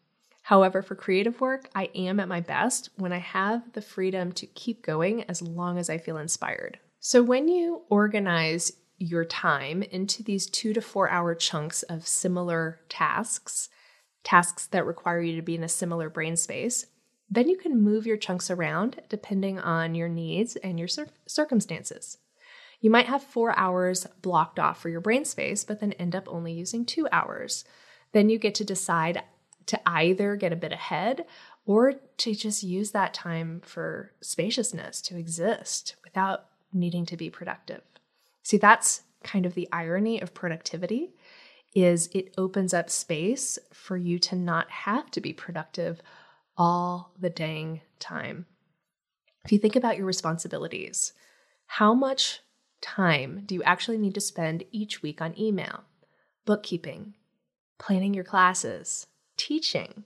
However, 0.42 0.82
for 0.82 0.94
creative 0.94 1.40
work, 1.40 1.68
I 1.74 1.90
am 1.94 2.18
at 2.18 2.28
my 2.28 2.40
best 2.40 2.90
when 2.96 3.12
I 3.12 3.18
have 3.18 3.72
the 3.72 3.82
freedom 3.82 4.32
to 4.32 4.46
keep 4.46 4.82
going 4.82 5.24
as 5.24 5.42
long 5.42 5.78
as 5.78 5.90
I 5.90 5.98
feel 5.98 6.16
inspired. 6.16 6.78
So, 6.98 7.22
when 7.22 7.48
you 7.48 7.82
organize 7.88 8.72
your 8.98 9.24
time 9.24 9.82
into 9.82 10.22
these 10.22 10.46
two 10.46 10.72
to 10.74 10.80
four 10.80 11.08
hour 11.08 11.34
chunks 11.34 11.82
of 11.84 12.06
similar 12.06 12.80
tasks, 12.88 13.68
tasks 14.24 14.66
that 14.66 14.86
require 14.86 15.20
you 15.20 15.36
to 15.36 15.42
be 15.42 15.54
in 15.54 15.64
a 15.64 15.68
similar 15.68 16.10
brain 16.10 16.36
space, 16.36 16.86
then 17.30 17.48
you 17.48 17.56
can 17.56 17.80
move 17.80 18.06
your 18.06 18.16
chunks 18.16 18.50
around 18.50 19.00
depending 19.08 19.58
on 19.58 19.94
your 19.94 20.08
needs 20.08 20.56
and 20.56 20.78
your 20.78 20.88
cir- 20.88 21.08
circumstances. 21.26 22.18
You 22.80 22.90
might 22.90 23.06
have 23.06 23.22
four 23.22 23.56
hours 23.58 24.06
blocked 24.20 24.58
off 24.58 24.80
for 24.80 24.88
your 24.88 25.00
brain 25.00 25.24
space, 25.24 25.64
but 25.64 25.80
then 25.80 25.92
end 25.92 26.16
up 26.16 26.26
only 26.28 26.52
using 26.52 26.84
two 26.84 27.06
hours. 27.12 27.64
Then 28.12 28.28
you 28.28 28.38
get 28.38 28.54
to 28.56 28.64
decide 28.64 29.22
to 29.70 29.80
either 29.88 30.34
get 30.34 30.52
a 30.52 30.56
bit 30.56 30.72
ahead 30.72 31.24
or 31.64 31.94
to 32.18 32.34
just 32.34 32.64
use 32.64 32.90
that 32.90 33.14
time 33.14 33.60
for 33.64 34.12
spaciousness 34.20 35.00
to 35.02 35.16
exist 35.16 35.94
without 36.02 36.46
needing 36.72 37.06
to 37.06 37.16
be 37.16 37.30
productive. 37.30 37.82
See, 38.42 38.58
that's 38.58 39.02
kind 39.22 39.46
of 39.46 39.54
the 39.54 39.68
irony 39.72 40.20
of 40.20 40.34
productivity 40.34 41.14
is 41.72 42.08
it 42.12 42.34
opens 42.36 42.74
up 42.74 42.90
space 42.90 43.60
for 43.72 43.96
you 43.96 44.18
to 44.18 44.34
not 44.34 44.68
have 44.70 45.08
to 45.12 45.20
be 45.20 45.32
productive 45.32 46.02
all 46.56 47.12
the 47.16 47.30
dang 47.30 47.80
time. 48.00 48.46
If 49.44 49.52
you 49.52 49.58
think 49.58 49.76
about 49.76 49.96
your 49.96 50.06
responsibilities, 50.06 51.12
how 51.66 51.94
much 51.94 52.40
time 52.80 53.44
do 53.46 53.54
you 53.54 53.62
actually 53.62 53.98
need 53.98 54.14
to 54.14 54.20
spend 54.20 54.64
each 54.72 55.00
week 55.00 55.22
on 55.22 55.38
email, 55.38 55.84
bookkeeping, 56.44 57.14
planning 57.78 58.14
your 58.14 58.24
classes, 58.24 59.06
teaching? 59.40 60.04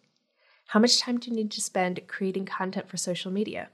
How 0.66 0.78
much 0.78 1.00
time 1.00 1.18
do 1.18 1.28
you 1.28 1.36
need 1.36 1.50
to 1.52 1.60
spend 1.60 2.06
creating 2.06 2.46
content 2.46 2.88
for 2.88 2.96
social 2.96 3.32
media? 3.32 3.68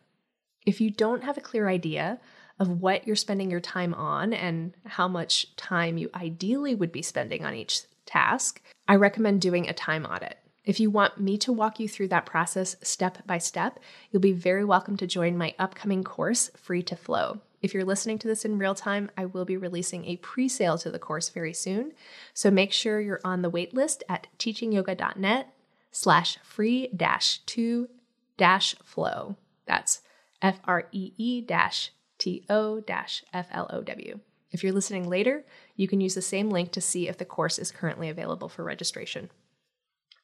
If 0.64 0.80
you 0.80 0.90
don't 0.90 1.24
have 1.24 1.36
a 1.36 1.42
clear 1.42 1.68
idea 1.68 2.18
of 2.58 2.80
what 2.80 3.06
you're 3.06 3.16
spending 3.16 3.50
your 3.50 3.60
time 3.60 3.92
on 3.92 4.32
and 4.32 4.72
how 4.86 5.06
much 5.06 5.54
time 5.56 5.98
you 5.98 6.08
ideally 6.14 6.74
would 6.74 6.92
be 6.92 7.02
spending 7.02 7.44
on 7.44 7.54
each 7.54 7.82
task, 8.06 8.62
I 8.88 8.96
recommend 8.96 9.42
doing 9.42 9.68
a 9.68 9.74
time 9.74 10.06
audit. 10.06 10.38
If 10.64 10.80
you 10.80 10.90
want 10.90 11.20
me 11.20 11.36
to 11.38 11.52
walk 11.52 11.78
you 11.78 11.88
through 11.88 12.08
that 12.08 12.26
process 12.26 12.76
step 12.82 13.26
by 13.26 13.38
step, 13.38 13.80
you'll 14.10 14.20
be 14.20 14.32
very 14.32 14.64
welcome 14.64 14.96
to 14.98 15.06
join 15.06 15.36
my 15.36 15.54
upcoming 15.58 16.04
course, 16.04 16.50
Free 16.56 16.82
to 16.84 16.96
Flow. 16.96 17.40
If 17.60 17.74
you're 17.74 17.84
listening 17.84 18.18
to 18.20 18.28
this 18.28 18.44
in 18.44 18.58
real 18.58 18.74
time, 18.74 19.10
I 19.16 19.26
will 19.26 19.44
be 19.44 19.56
releasing 19.56 20.06
a 20.06 20.16
pre 20.16 20.48
sale 20.48 20.78
to 20.78 20.90
the 20.90 20.98
course 20.98 21.28
very 21.28 21.52
soon. 21.52 21.92
So 22.32 22.50
make 22.50 22.72
sure 22.72 23.00
you're 23.00 23.20
on 23.24 23.42
the 23.42 23.50
waitlist 23.50 24.02
at 24.08 24.28
teachingyoga.net 24.38 25.52
slash 25.90 26.38
free 26.42 26.88
dash 26.96 27.38
to 27.38 27.88
dash 28.36 28.74
flow. 28.84 29.36
That's 29.66 30.00
F 30.40 30.60
R 30.64 30.88
E 30.92 31.12
E 31.18 31.40
dash 31.42 31.92
T 32.18 32.44
O 32.48 32.80
dash 32.80 33.24
F 33.32 33.48
L 33.50 33.68
O 33.70 33.82
W. 33.82 34.20
If 34.52 34.64
you're 34.64 34.72
listening 34.72 35.08
later, 35.08 35.44
you 35.76 35.86
can 35.86 36.00
use 36.00 36.14
the 36.14 36.22
same 36.22 36.50
link 36.50 36.72
to 36.72 36.80
see 36.80 37.08
if 37.08 37.18
the 37.18 37.24
course 37.24 37.58
is 37.58 37.70
currently 37.70 38.08
available 38.08 38.48
for 38.48 38.64
registration. 38.64 39.30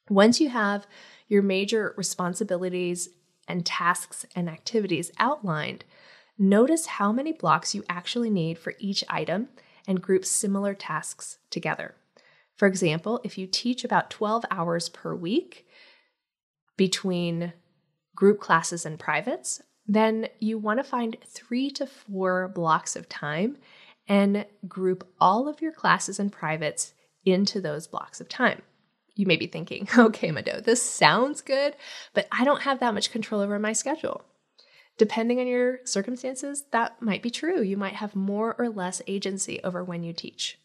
Once 0.09 0.41
you 0.41 0.49
have 0.49 0.87
your 1.27 1.41
major 1.41 1.93
responsibilities 1.97 3.09
and 3.47 3.65
tasks 3.65 4.25
and 4.35 4.49
activities 4.49 5.11
outlined, 5.19 5.85
notice 6.37 6.85
how 6.85 7.11
many 7.11 7.31
blocks 7.31 7.73
you 7.73 7.83
actually 7.89 8.29
need 8.29 8.57
for 8.57 8.73
each 8.79 9.03
item 9.09 9.49
and 9.87 10.01
group 10.01 10.25
similar 10.25 10.73
tasks 10.73 11.37
together. 11.49 11.95
For 12.55 12.67
example, 12.67 13.21
if 13.23 13.37
you 13.37 13.47
teach 13.47 13.83
about 13.83 14.09
12 14.09 14.45
hours 14.51 14.89
per 14.89 15.15
week 15.15 15.67
between 16.75 17.53
group 18.15 18.39
classes 18.39 18.85
and 18.85 18.99
privates, 18.99 19.61
then 19.87 20.27
you 20.39 20.57
want 20.57 20.79
to 20.79 20.83
find 20.83 21.15
three 21.25 21.69
to 21.71 21.85
four 21.85 22.49
blocks 22.49 22.95
of 22.95 23.07
time 23.07 23.57
and 24.07 24.45
group 24.67 25.07
all 25.19 25.47
of 25.47 25.61
your 25.61 25.71
classes 25.71 26.19
and 26.19 26.31
privates 26.31 26.93
into 27.25 27.61
those 27.61 27.87
blocks 27.87 28.19
of 28.19 28.27
time. 28.27 28.61
You 29.15 29.25
may 29.25 29.37
be 29.37 29.47
thinking, 29.47 29.87
okay, 29.97 30.31
Mado, 30.31 30.59
this 30.59 30.81
sounds 30.81 31.41
good, 31.41 31.75
but 32.13 32.27
I 32.31 32.43
don't 32.43 32.61
have 32.61 32.79
that 32.79 32.93
much 32.93 33.11
control 33.11 33.41
over 33.41 33.59
my 33.59 33.73
schedule. 33.73 34.23
Depending 34.97 35.39
on 35.39 35.47
your 35.47 35.79
circumstances, 35.85 36.65
that 36.71 37.01
might 37.01 37.21
be 37.21 37.29
true. 37.29 37.61
You 37.61 37.77
might 37.77 37.95
have 37.95 38.15
more 38.15 38.55
or 38.57 38.69
less 38.69 39.01
agency 39.07 39.59
over 39.63 39.83
when 39.83 40.03
you 40.03 40.11
teach. 40.11 40.59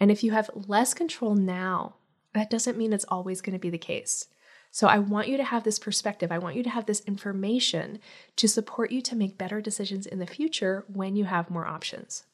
And 0.00 0.10
if 0.10 0.22
you 0.22 0.32
have 0.32 0.50
less 0.54 0.94
control 0.94 1.34
now, 1.34 1.96
that 2.34 2.50
doesn't 2.50 2.78
mean 2.78 2.92
it's 2.92 3.04
always 3.08 3.40
going 3.40 3.54
to 3.54 3.58
be 3.58 3.70
the 3.70 3.78
case. 3.78 4.26
So 4.70 4.88
I 4.88 4.98
want 4.98 5.28
you 5.28 5.38
to 5.38 5.44
have 5.44 5.64
this 5.64 5.78
perspective. 5.78 6.30
I 6.30 6.38
want 6.38 6.56
you 6.56 6.62
to 6.62 6.70
have 6.70 6.84
this 6.84 7.00
information 7.06 7.98
to 8.36 8.46
support 8.46 8.90
you 8.90 9.00
to 9.02 9.16
make 9.16 9.38
better 9.38 9.60
decisions 9.60 10.06
in 10.06 10.18
the 10.18 10.26
future 10.26 10.84
when 10.92 11.16
you 11.16 11.24
have 11.24 11.48
more 11.48 11.66
options. 11.66 12.24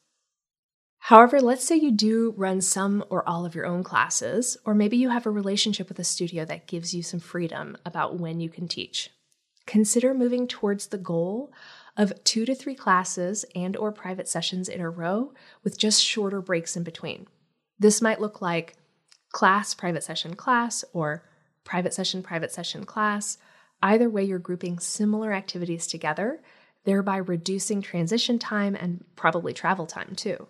However, 0.99 1.39
let's 1.39 1.63
say 1.63 1.75
you 1.75 1.91
do 1.91 2.33
run 2.35 2.59
some 2.59 3.03
or 3.09 3.27
all 3.27 3.45
of 3.45 3.55
your 3.55 3.65
own 3.65 3.83
classes, 3.83 4.57
or 4.65 4.73
maybe 4.73 4.97
you 4.97 5.09
have 5.09 5.25
a 5.25 5.31
relationship 5.31 5.89
with 5.89 5.99
a 5.99 6.03
studio 6.03 6.45
that 6.45 6.67
gives 6.67 6.93
you 6.93 7.03
some 7.03 7.19
freedom 7.21 7.77
about 7.85 8.19
when 8.19 8.39
you 8.39 8.49
can 8.49 8.67
teach. 8.67 9.09
Consider 9.65 10.13
moving 10.13 10.47
towards 10.47 10.87
the 10.87 10.97
goal 10.97 11.51
of 11.95 12.23
2 12.23 12.45
to 12.45 12.55
3 12.55 12.75
classes 12.75 13.45
and 13.55 13.77
or 13.77 13.91
private 13.91 14.27
sessions 14.27 14.67
in 14.67 14.81
a 14.81 14.89
row 14.89 15.33
with 15.63 15.77
just 15.77 16.03
shorter 16.03 16.41
breaks 16.41 16.75
in 16.75 16.83
between. 16.83 17.27
This 17.79 18.01
might 18.01 18.21
look 18.21 18.41
like 18.41 18.75
class 19.31 19.73
private 19.73 20.03
session 20.03 20.35
class 20.35 20.83
or 20.93 21.23
private 21.63 21.93
session 21.93 22.23
private 22.23 22.51
session 22.51 22.85
class. 22.85 23.37
Either 23.81 24.09
way 24.09 24.23
you're 24.23 24.39
grouping 24.39 24.79
similar 24.79 25.33
activities 25.33 25.87
together, 25.87 26.41
thereby 26.85 27.17
reducing 27.17 27.81
transition 27.81 28.39
time 28.39 28.75
and 28.75 29.03
probably 29.15 29.53
travel 29.53 29.85
time 29.85 30.15
too. 30.15 30.47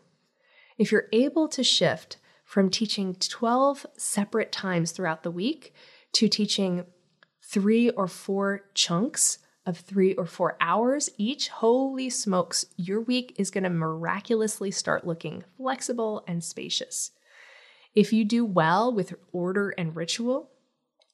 If 0.77 0.91
you're 0.91 1.07
able 1.11 1.47
to 1.49 1.63
shift 1.63 2.17
from 2.43 2.69
teaching 2.69 3.15
12 3.15 3.85
separate 3.97 4.51
times 4.51 4.91
throughout 4.91 5.23
the 5.23 5.31
week 5.31 5.73
to 6.13 6.27
teaching 6.27 6.85
three 7.53 7.91
or 7.91 8.07
four 8.07 8.61
chunks 8.73 9.37
of 9.67 9.77
three 9.77 10.15
or 10.15 10.25
four 10.25 10.57
hours 10.59 11.07
each, 11.19 11.49
holy 11.49 12.09
smokes, 12.09 12.65
your 12.77 12.99
week 12.99 13.35
is 13.37 13.51
going 13.51 13.63
to 13.63 13.69
miraculously 13.69 14.71
start 14.71 15.05
looking 15.05 15.43
flexible 15.55 16.23
and 16.27 16.43
spacious. 16.43 17.11
If 17.93 18.11
you 18.11 18.25
do 18.25 18.43
well 18.43 18.91
with 18.91 19.13
order 19.31 19.69
and 19.77 19.95
ritual, 19.95 20.49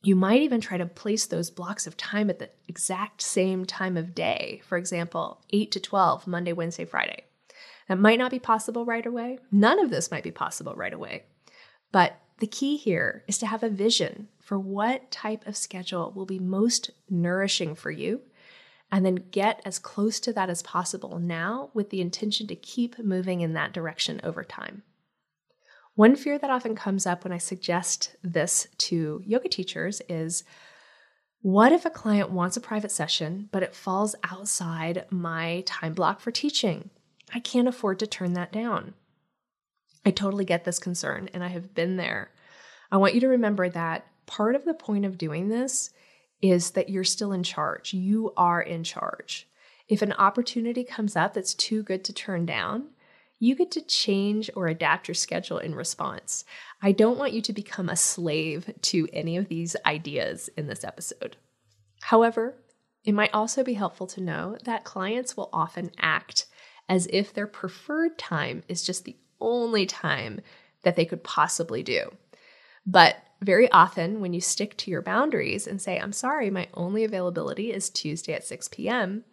you 0.01 0.15
might 0.15 0.41
even 0.41 0.61
try 0.61 0.77
to 0.77 0.85
place 0.85 1.25
those 1.25 1.51
blocks 1.51 1.85
of 1.85 1.97
time 1.97 2.29
at 2.29 2.39
the 2.39 2.49
exact 2.69 3.21
same 3.21 3.65
time 3.65 3.97
of 3.97 4.15
day. 4.15 4.61
For 4.63 4.77
example, 4.77 5.41
8 5.49 5.71
to 5.73 5.79
12, 5.81 6.25
Monday, 6.25 6.53
Wednesday, 6.53 6.85
Friday. 6.85 7.25
That 7.89 7.99
might 7.99 8.17
not 8.17 8.31
be 8.31 8.39
possible 8.39 8.85
right 8.85 9.05
away. 9.05 9.39
None 9.51 9.77
of 9.77 9.89
this 9.89 10.09
might 10.09 10.23
be 10.23 10.31
possible 10.31 10.73
right 10.75 10.93
away. 10.93 11.23
But 11.91 12.17
the 12.39 12.47
key 12.47 12.77
here 12.77 13.25
is 13.27 13.37
to 13.39 13.45
have 13.45 13.61
a 13.61 13.69
vision 13.69 14.29
for 14.49 14.57
what 14.57 15.11
type 15.11 15.45
of 15.45 15.55
schedule 15.55 16.11
will 16.15 16.25
be 16.25 16.39
most 16.39 16.89
nourishing 17.07 17.75
for 17.75 17.91
you, 17.91 18.19
and 18.91 19.05
then 19.05 19.27
get 19.29 19.61
as 19.63 19.77
close 19.77 20.19
to 20.19 20.33
that 20.33 20.49
as 20.49 20.63
possible 20.63 21.19
now 21.19 21.69
with 21.75 21.91
the 21.91 22.01
intention 22.01 22.47
to 22.47 22.55
keep 22.55 22.97
moving 22.97 23.41
in 23.41 23.53
that 23.53 23.73
direction 23.73 24.19
over 24.23 24.43
time. 24.43 24.81
One 25.93 26.15
fear 26.15 26.39
that 26.39 26.49
often 26.49 26.73
comes 26.73 27.05
up 27.05 27.23
when 27.23 27.31
I 27.31 27.37
suggest 27.37 28.15
this 28.23 28.67
to 28.79 29.21
yoga 29.23 29.49
teachers 29.49 30.01
is 30.09 30.43
what 31.41 31.71
if 31.71 31.85
a 31.85 31.91
client 31.91 32.31
wants 32.31 32.57
a 32.57 32.61
private 32.61 32.91
session, 32.91 33.49
but 33.51 33.61
it 33.61 33.75
falls 33.75 34.15
outside 34.23 35.05
my 35.11 35.61
time 35.67 35.93
block 35.93 36.21
for 36.21 36.31
teaching? 36.31 36.89
I 37.35 37.39
can't 37.39 37.67
afford 37.67 37.99
to 37.99 38.07
turn 38.07 38.33
that 38.33 38.51
down. 38.51 38.95
I 40.03 40.09
totally 40.09 40.43
get 40.43 40.63
this 40.63 40.79
concern 40.79 41.29
and 41.35 41.43
I 41.43 41.49
have 41.49 41.75
been 41.75 41.97
there. 41.97 42.31
I 42.91 42.97
want 42.97 43.13
you 43.13 43.19
to 43.19 43.27
remember 43.27 43.69
that 43.69 44.07
part 44.29 44.55
of 44.55 44.63
the 44.63 44.75
point 44.75 45.05
of 45.05 45.17
doing 45.17 45.49
this 45.49 45.89
is 46.41 46.71
that 46.71 46.87
you're 46.87 47.03
still 47.03 47.33
in 47.33 47.43
charge. 47.43 47.93
You 47.93 48.31
are 48.37 48.61
in 48.61 48.83
charge. 48.83 49.47
If 49.87 50.03
an 50.03 50.13
opportunity 50.13 50.83
comes 50.83 51.15
up 51.15 51.33
that's 51.33 51.55
too 51.55 51.81
good 51.81 52.03
to 52.05 52.13
turn 52.13 52.45
down, 52.45 52.89
you 53.39 53.55
get 53.55 53.71
to 53.71 53.81
change 53.81 54.49
or 54.55 54.67
adapt 54.67 55.07
your 55.07 55.15
schedule 55.15 55.57
in 55.57 55.73
response. 55.73 56.45
I 56.81 56.91
don't 56.91 57.17
want 57.17 57.33
you 57.33 57.41
to 57.41 57.53
become 57.53 57.89
a 57.89 57.95
slave 57.95 58.71
to 58.81 59.07
any 59.11 59.35
of 59.35 59.47
these 59.47 59.75
ideas 59.85 60.49
in 60.55 60.67
this 60.67 60.83
episode. 60.83 61.37
However, 62.01 62.55
it 63.03 63.13
might 63.13 63.33
also 63.33 63.63
be 63.63 63.73
helpful 63.73 64.07
to 64.07 64.21
know 64.21 64.57
that 64.65 64.83
clients 64.83 65.35
will 65.35 65.49
often 65.51 65.89
act 65.97 66.45
as 66.87 67.07
if 67.11 67.33
their 67.33 67.47
preferred 67.47 68.19
time 68.19 68.61
is 68.67 68.83
just 68.83 69.05
the 69.05 69.17
only 69.41 69.87
time 69.87 70.41
that 70.83 70.95
they 70.95 71.05
could 71.05 71.23
possibly 71.23 71.81
do. 71.81 72.11
But 72.85 73.15
very 73.41 73.71
often, 73.71 74.19
when 74.19 74.33
you 74.33 74.41
stick 74.41 74.75
to 74.77 74.91
your 74.91 75.01
boundaries 75.01 75.65
and 75.65 75.81
say, 75.81 75.97
I'm 75.97 76.11
sorry, 76.11 76.49
my 76.49 76.67
only 76.73 77.03
availability 77.03 77.71
is 77.71 77.89
Tuesday 77.89 78.33
at 78.33 78.45
6 78.45 78.67
p.m., 78.69 79.23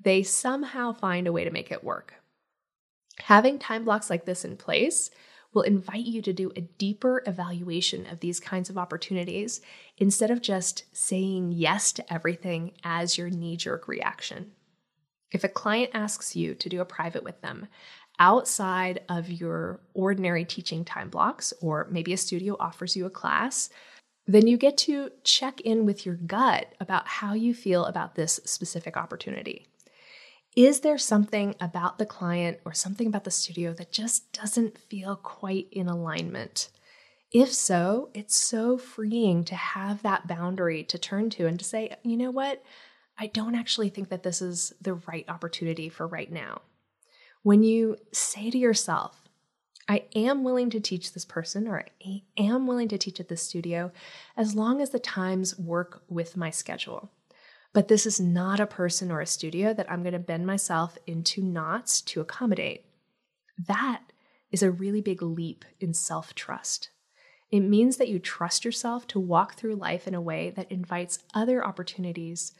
they 0.00 0.22
somehow 0.22 0.92
find 0.92 1.26
a 1.26 1.32
way 1.32 1.44
to 1.44 1.50
make 1.50 1.70
it 1.70 1.84
work. 1.84 2.14
Having 3.20 3.60
time 3.60 3.84
blocks 3.84 4.10
like 4.10 4.24
this 4.24 4.44
in 4.44 4.56
place 4.56 5.10
will 5.52 5.62
invite 5.62 6.04
you 6.04 6.20
to 6.20 6.32
do 6.32 6.50
a 6.56 6.62
deeper 6.62 7.22
evaluation 7.26 8.06
of 8.06 8.18
these 8.18 8.40
kinds 8.40 8.68
of 8.68 8.76
opportunities 8.76 9.60
instead 9.96 10.32
of 10.32 10.42
just 10.42 10.84
saying 10.92 11.52
yes 11.52 11.92
to 11.92 12.12
everything 12.12 12.72
as 12.82 13.16
your 13.16 13.30
knee 13.30 13.56
jerk 13.56 13.86
reaction. 13.86 14.50
If 15.30 15.44
a 15.44 15.48
client 15.48 15.90
asks 15.94 16.34
you 16.34 16.54
to 16.56 16.68
do 16.68 16.80
a 16.80 16.84
private 16.84 17.22
with 17.22 17.40
them 17.40 17.68
outside 18.18 19.02
of 19.08 19.30
your 19.30 19.80
ordinary 19.94 20.44
teaching 20.44 20.84
time 20.84 21.08
blocks, 21.10 21.52
or 21.60 21.88
maybe 21.90 22.12
a 22.12 22.16
studio 22.16 22.56
offers 22.60 22.96
you 22.96 23.06
a 23.06 23.10
class, 23.10 23.70
then 24.26 24.46
you 24.46 24.56
get 24.56 24.76
to 24.78 25.10
check 25.22 25.60
in 25.60 25.84
with 25.84 26.06
your 26.06 26.14
gut 26.14 26.72
about 26.80 27.06
how 27.06 27.34
you 27.34 27.52
feel 27.52 27.84
about 27.84 28.14
this 28.14 28.40
specific 28.44 28.96
opportunity. 28.96 29.66
Is 30.56 30.80
there 30.80 30.98
something 30.98 31.56
about 31.60 31.98
the 31.98 32.06
client 32.06 32.58
or 32.64 32.72
something 32.72 33.08
about 33.08 33.24
the 33.24 33.30
studio 33.30 33.72
that 33.74 33.90
just 33.90 34.32
doesn't 34.32 34.78
feel 34.78 35.16
quite 35.16 35.66
in 35.72 35.88
alignment? 35.88 36.68
If 37.32 37.52
so, 37.52 38.10
it's 38.14 38.36
so 38.36 38.78
freeing 38.78 39.42
to 39.44 39.56
have 39.56 40.02
that 40.02 40.28
boundary 40.28 40.84
to 40.84 40.98
turn 40.98 41.30
to 41.30 41.48
and 41.48 41.58
to 41.58 41.64
say, 41.64 41.96
you 42.04 42.16
know 42.16 42.30
what? 42.30 42.62
I 43.18 43.26
don't 43.26 43.56
actually 43.56 43.88
think 43.88 44.08
that 44.10 44.22
this 44.22 44.40
is 44.40 44.72
the 44.80 44.94
right 44.94 45.24
opportunity 45.28 45.88
for 45.88 46.06
right 46.06 46.30
now. 46.30 46.62
When 47.44 47.62
you 47.62 47.98
say 48.10 48.50
to 48.50 48.56
yourself, 48.56 49.28
I 49.86 50.04
am 50.16 50.44
willing 50.44 50.70
to 50.70 50.80
teach 50.80 51.12
this 51.12 51.26
person, 51.26 51.68
or 51.68 51.84
I 52.02 52.22
am 52.38 52.66
willing 52.66 52.88
to 52.88 52.96
teach 52.96 53.20
at 53.20 53.28
this 53.28 53.42
studio 53.42 53.92
as 54.34 54.54
long 54.54 54.80
as 54.80 54.88
the 54.88 54.98
times 54.98 55.58
work 55.58 56.04
with 56.08 56.38
my 56.38 56.48
schedule. 56.48 57.10
But 57.74 57.88
this 57.88 58.06
is 58.06 58.18
not 58.18 58.60
a 58.60 58.66
person 58.66 59.12
or 59.12 59.20
a 59.20 59.26
studio 59.26 59.74
that 59.74 59.92
I'm 59.92 60.00
going 60.00 60.14
to 60.14 60.18
bend 60.18 60.46
myself 60.46 60.96
into 61.06 61.42
knots 61.42 62.00
to 62.00 62.22
accommodate. 62.22 62.86
That 63.58 64.00
is 64.50 64.62
a 64.62 64.70
really 64.70 65.02
big 65.02 65.20
leap 65.20 65.66
in 65.80 65.92
self 65.92 66.34
trust. 66.34 66.88
It 67.50 67.60
means 67.60 67.98
that 67.98 68.08
you 68.08 68.18
trust 68.18 68.64
yourself 68.64 69.06
to 69.08 69.20
walk 69.20 69.56
through 69.56 69.74
life 69.74 70.08
in 70.08 70.14
a 70.14 70.20
way 70.22 70.48
that 70.56 70.72
invites 70.72 71.18
other 71.34 71.62
opportunities 71.62 72.52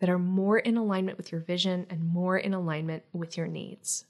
that 0.00 0.10
are 0.10 0.18
more 0.18 0.58
in 0.58 0.76
alignment 0.76 1.18
with 1.18 1.30
your 1.30 1.40
vision 1.40 1.86
and 1.88 2.02
more 2.02 2.36
in 2.36 2.52
alignment 2.52 3.04
with 3.12 3.36
your 3.36 3.46
needs. 3.46 4.06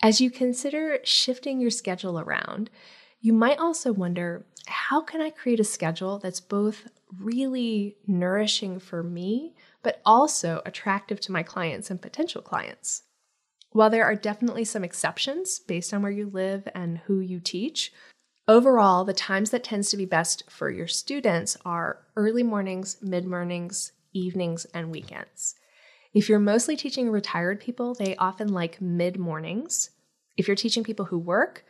As 0.00 0.20
you 0.20 0.30
consider 0.30 1.00
shifting 1.02 1.60
your 1.60 1.70
schedule 1.70 2.20
around, 2.20 2.70
you 3.20 3.32
might 3.32 3.58
also 3.58 3.92
wonder 3.92 4.46
how 4.68 5.00
can 5.00 5.20
I 5.20 5.30
create 5.30 5.58
a 5.58 5.64
schedule 5.64 6.18
that's 6.18 6.40
both 6.40 6.88
really 7.18 7.96
nourishing 8.06 8.78
for 8.78 9.02
me, 9.02 9.54
but 9.82 10.00
also 10.06 10.62
attractive 10.64 11.18
to 11.20 11.32
my 11.32 11.42
clients 11.42 11.90
and 11.90 12.00
potential 12.00 12.42
clients. 12.42 13.02
While 13.70 13.90
there 13.90 14.04
are 14.04 14.14
definitely 14.14 14.64
some 14.64 14.84
exceptions 14.84 15.58
based 15.58 15.92
on 15.92 16.02
where 16.02 16.12
you 16.12 16.30
live 16.30 16.68
and 16.74 16.98
who 16.98 17.18
you 17.18 17.40
teach, 17.40 17.92
overall, 18.46 19.04
the 19.04 19.12
times 19.12 19.50
that 19.50 19.64
tends 19.64 19.90
to 19.90 19.96
be 19.96 20.04
best 20.04 20.48
for 20.48 20.70
your 20.70 20.86
students 20.86 21.56
are 21.64 22.06
early 22.14 22.44
mornings, 22.44 22.98
mid 23.02 23.26
mornings, 23.26 23.92
evenings, 24.12 24.64
and 24.66 24.90
weekends. 24.90 25.56
If 26.18 26.28
you're 26.28 26.40
mostly 26.40 26.74
teaching 26.74 27.10
retired 27.10 27.60
people, 27.60 27.94
they 27.94 28.16
often 28.16 28.48
like 28.48 28.80
mid 28.80 29.20
mornings. 29.20 29.90
If 30.36 30.48
you're 30.48 30.56
teaching 30.56 30.82
people 30.82 31.04
who 31.04 31.16
work, 31.16 31.64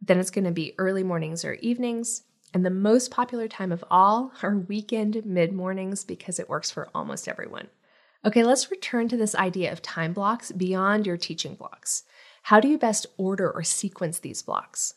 then 0.00 0.20
it's 0.20 0.30
going 0.30 0.44
to 0.44 0.52
be 0.52 0.72
early 0.78 1.02
mornings 1.02 1.44
or 1.44 1.54
evenings. 1.54 2.22
And 2.54 2.64
the 2.64 2.70
most 2.70 3.10
popular 3.10 3.48
time 3.48 3.72
of 3.72 3.84
all 3.90 4.30
are 4.44 4.56
weekend 4.56 5.26
mid 5.26 5.52
mornings 5.52 6.04
because 6.04 6.38
it 6.38 6.48
works 6.48 6.70
for 6.70 6.88
almost 6.94 7.26
everyone. 7.26 7.70
Okay, 8.24 8.44
let's 8.44 8.70
return 8.70 9.08
to 9.08 9.16
this 9.16 9.34
idea 9.34 9.72
of 9.72 9.82
time 9.82 10.12
blocks 10.12 10.52
beyond 10.52 11.04
your 11.04 11.16
teaching 11.16 11.56
blocks. 11.56 12.04
How 12.44 12.60
do 12.60 12.68
you 12.68 12.78
best 12.78 13.04
order 13.16 13.50
or 13.50 13.64
sequence 13.64 14.20
these 14.20 14.42
blocks? 14.42 14.94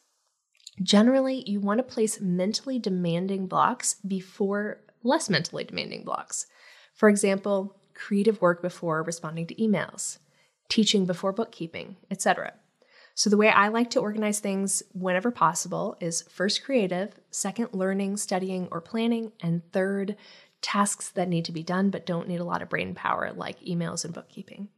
Generally, 0.84 1.50
you 1.50 1.60
want 1.60 1.80
to 1.80 1.84
place 1.84 2.22
mentally 2.22 2.78
demanding 2.78 3.48
blocks 3.48 3.96
before 4.08 4.82
less 5.02 5.28
mentally 5.28 5.64
demanding 5.64 6.04
blocks. 6.04 6.46
For 6.94 7.10
example, 7.10 7.81
creative 8.02 8.42
work 8.42 8.62
before 8.62 9.04
responding 9.04 9.46
to 9.48 9.56
emails, 9.56 10.18
teaching 10.70 11.06
before 11.06 11.32
bookkeeping, 11.32 11.98
etc. 12.10 12.54
So, 13.14 13.30
the 13.30 13.38
way 13.38 13.50
I 13.50 13.68
like 13.68 13.90
to 13.92 14.00
organize 14.00 14.40
things 14.40 14.82
whenever 14.94 15.32
possible 15.32 15.98
is 16.00 16.24
first 16.24 16.64
creative, 16.64 17.14
second 17.30 17.70
learning, 17.74 18.18
studying, 18.18 18.68
or 18.72 18.82
planning, 18.82 19.34
and 19.42 19.62
third 19.72 20.16
tasks 20.62 21.10
that 21.10 21.30
need 21.30 21.46
to 21.46 21.52
be 21.52 21.64
done 21.64 21.90
but 21.90 22.06
don't 22.06 22.28
need 22.28 22.40
a 22.40 22.46
lot 22.46 22.62
of 22.62 22.70
brain 22.70 22.96
power, 22.96 23.32
like 23.34 23.60
emails 23.62 24.06
and 24.06 24.14
bookkeeping. 24.14 24.70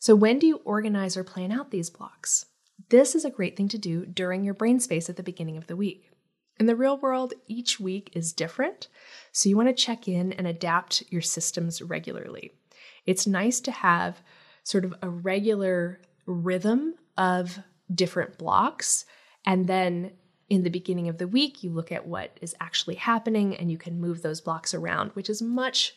So, 0.00 0.14
when 0.14 0.38
do 0.38 0.46
you 0.46 0.56
organize 0.64 1.16
or 1.16 1.24
plan 1.24 1.52
out 1.52 1.70
these 1.70 1.90
blocks? 1.90 2.46
This 2.88 3.14
is 3.14 3.24
a 3.24 3.30
great 3.30 3.56
thing 3.56 3.68
to 3.68 3.78
do 3.78 4.06
during 4.06 4.44
your 4.44 4.54
brain 4.54 4.80
space 4.80 5.10
at 5.10 5.16
the 5.16 5.22
beginning 5.22 5.56
of 5.56 5.66
the 5.66 5.76
week. 5.76 6.11
In 6.58 6.66
the 6.66 6.76
real 6.76 6.98
world, 6.98 7.34
each 7.46 7.80
week 7.80 8.10
is 8.14 8.32
different, 8.32 8.88
so 9.32 9.48
you 9.48 9.56
want 9.56 9.68
to 9.68 9.84
check 9.84 10.06
in 10.06 10.32
and 10.32 10.46
adapt 10.46 11.02
your 11.10 11.22
systems 11.22 11.82
regularly. 11.82 12.52
It's 13.06 13.26
nice 13.26 13.60
to 13.60 13.72
have 13.72 14.22
sort 14.62 14.84
of 14.84 14.94
a 15.02 15.08
regular 15.08 16.00
rhythm 16.26 16.94
of 17.16 17.58
different 17.92 18.38
blocks, 18.38 19.06
and 19.44 19.66
then 19.66 20.12
in 20.48 20.62
the 20.62 20.70
beginning 20.70 21.08
of 21.08 21.16
the 21.16 21.26
week, 21.26 21.62
you 21.64 21.70
look 21.70 21.90
at 21.90 22.06
what 22.06 22.36
is 22.42 22.54
actually 22.60 22.96
happening 22.96 23.56
and 23.56 23.70
you 23.70 23.78
can 23.78 24.00
move 24.00 24.20
those 24.20 24.42
blocks 24.42 24.74
around, 24.74 25.10
which 25.12 25.30
is 25.30 25.40
much 25.40 25.94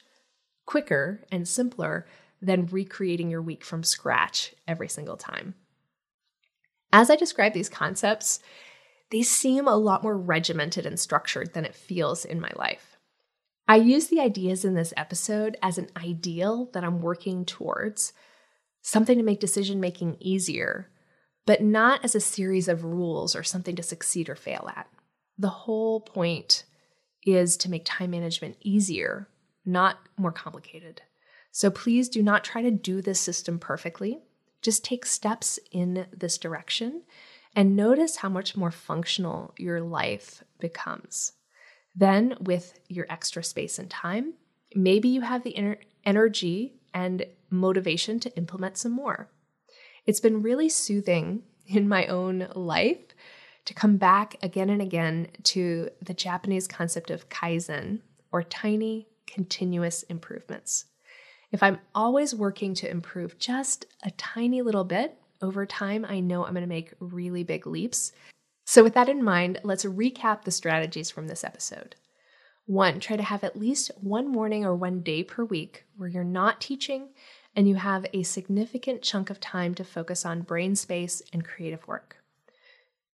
quicker 0.65 1.25
and 1.31 1.47
simpler 1.47 2.07
than 2.41 2.65
recreating 2.67 3.29
your 3.29 3.41
week 3.41 3.65
from 3.65 3.83
scratch 3.83 4.55
every 4.67 4.87
single 4.87 5.17
time. 5.17 5.55
As 6.93 7.09
I 7.09 7.17
describe 7.17 7.53
these 7.53 7.67
concepts, 7.67 8.39
they 9.15 9.23
seem 9.23 9.65
a 9.65 9.77
lot 9.77 10.03
more 10.03 10.17
regimented 10.17 10.85
and 10.85 10.99
structured 10.99 11.53
than 11.53 11.63
it 11.63 11.73
feels 11.73 12.25
in 12.25 12.41
my 12.41 12.51
life. 12.57 12.97
I 13.65 13.77
use 13.77 14.07
the 14.07 14.19
ideas 14.19 14.65
in 14.65 14.73
this 14.73 14.93
episode 14.97 15.55
as 15.63 15.77
an 15.77 15.87
ideal 15.95 16.69
that 16.73 16.83
I'm 16.83 17.01
working 17.01 17.45
towards, 17.45 18.11
something 18.81 19.17
to 19.17 19.23
make 19.23 19.39
decision 19.39 19.79
making 19.79 20.17
easier 20.19 20.89
but 21.45 21.61
not 21.61 22.03
as 22.03 22.13
a 22.13 22.19
series 22.19 22.67
of 22.67 22.83
rules 22.83 23.37
or 23.37 23.43
something 23.43 23.77
to 23.77 23.83
succeed 23.83 24.27
or 24.27 24.35
fail 24.35 24.69
at. 24.75 24.89
The 25.37 25.47
whole 25.47 26.01
point 26.01 26.65
is 27.23 27.55
to 27.57 27.71
make 27.71 27.83
time 27.85 28.11
management 28.11 28.57
easier, 28.59 29.29
not 29.65 29.99
more 30.17 30.33
complicated. 30.33 31.03
So 31.51 31.71
please 31.71 32.09
do 32.09 32.21
not 32.21 32.43
try 32.43 32.61
to 32.63 32.71
do 32.71 33.01
this 33.01 33.21
system 33.21 33.59
perfectly. 33.59 34.19
Just 34.61 34.83
take 34.83 35.05
steps 35.05 35.57
in 35.71 36.05
this 36.11 36.37
direction 36.37 37.03
and 37.55 37.75
notice 37.75 38.17
how 38.17 38.29
much 38.29 38.57
more 38.57 38.71
functional 38.71 39.53
your 39.57 39.81
life 39.81 40.43
becomes. 40.59 41.31
Then, 41.95 42.35
with 42.41 42.79
your 42.89 43.05
extra 43.09 43.43
space 43.43 43.79
and 43.79 43.89
time, 43.89 44.33
maybe 44.75 45.07
you 45.07 45.21
have 45.21 45.43
the 45.43 45.77
energy 46.03 46.73
and 46.93 47.25
motivation 47.49 48.19
to 48.19 48.35
implement 48.35 48.77
some 48.77 48.91
more. 48.91 49.31
It's 50.05 50.19
been 50.19 50.41
really 50.41 50.69
soothing 50.69 51.43
in 51.67 51.87
my 51.87 52.05
own 52.07 52.49
life 52.53 52.99
to 53.63 53.73
come 53.73 53.97
back 53.97 54.35
again 54.43 54.69
and 54.69 54.81
again 54.81 55.29
to 55.41 55.89
the 56.01 56.13
Japanese 56.13 56.67
concept 56.67 57.09
of 57.09 57.29
kaizen 57.29 58.01
or 58.31 58.43
tiny 58.43 59.07
continuous 59.25 60.03
improvements. 60.03 60.85
If 61.51 61.63
I'm 61.63 61.79
always 61.95 62.35
working 62.35 62.73
to 62.75 62.89
improve 62.89 63.39
just 63.39 63.85
a 64.03 64.11
tiny 64.11 64.61
little 64.61 64.83
bit 64.83 65.17
over 65.41 65.65
time, 65.65 66.05
I 66.07 66.19
know 66.19 66.45
I'm 66.45 66.53
going 66.53 66.61
to 66.61 66.67
make 66.67 66.93
really 66.99 67.43
big 67.43 67.67
leaps. 67.67 68.11
So, 68.65 68.83
with 68.83 68.93
that 68.95 69.09
in 69.09 69.23
mind, 69.23 69.59
let's 69.63 69.85
recap 69.85 70.43
the 70.43 70.51
strategies 70.51 71.09
from 71.09 71.27
this 71.27 71.43
episode. 71.43 71.95
One, 72.65 72.99
try 72.99 73.15
to 73.15 73.23
have 73.23 73.43
at 73.43 73.59
least 73.59 73.91
one 74.01 74.27
morning 74.27 74.65
or 74.65 74.75
one 74.75 75.01
day 75.01 75.23
per 75.23 75.43
week 75.45 75.85
where 75.97 76.09
you're 76.09 76.23
not 76.23 76.59
teaching 76.61 77.09
and 77.55 77.69
you 77.69 77.75
have 77.75 78.05
a 78.11 78.23
significant 78.23 79.01
chunk 79.01 79.29
of 79.29 79.39
time 79.39 79.75
to 79.75 79.83
focus 79.83 80.25
on 80.25 80.41
brain 80.41 80.75
space 80.75 81.21
and 81.31 81.45
creative 81.45 81.87
work. 81.87 82.17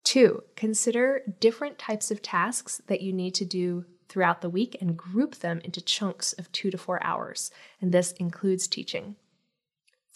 Two, 0.04 0.42
consider 0.54 1.22
different 1.40 1.78
types 1.78 2.10
of 2.10 2.22
tasks 2.22 2.80
that 2.86 3.00
you 3.00 3.12
need 3.12 3.34
to 3.34 3.44
do 3.44 3.84
throughout 4.08 4.40
the 4.40 4.50
week 4.50 4.76
and 4.80 4.96
group 4.96 5.36
them 5.36 5.60
into 5.64 5.80
chunks 5.80 6.32
of 6.34 6.50
two 6.52 6.70
to 6.70 6.78
four 6.78 7.02
hours, 7.04 7.50
and 7.80 7.92
this 7.92 8.12
includes 8.12 8.66
teaching. 8.66 9.16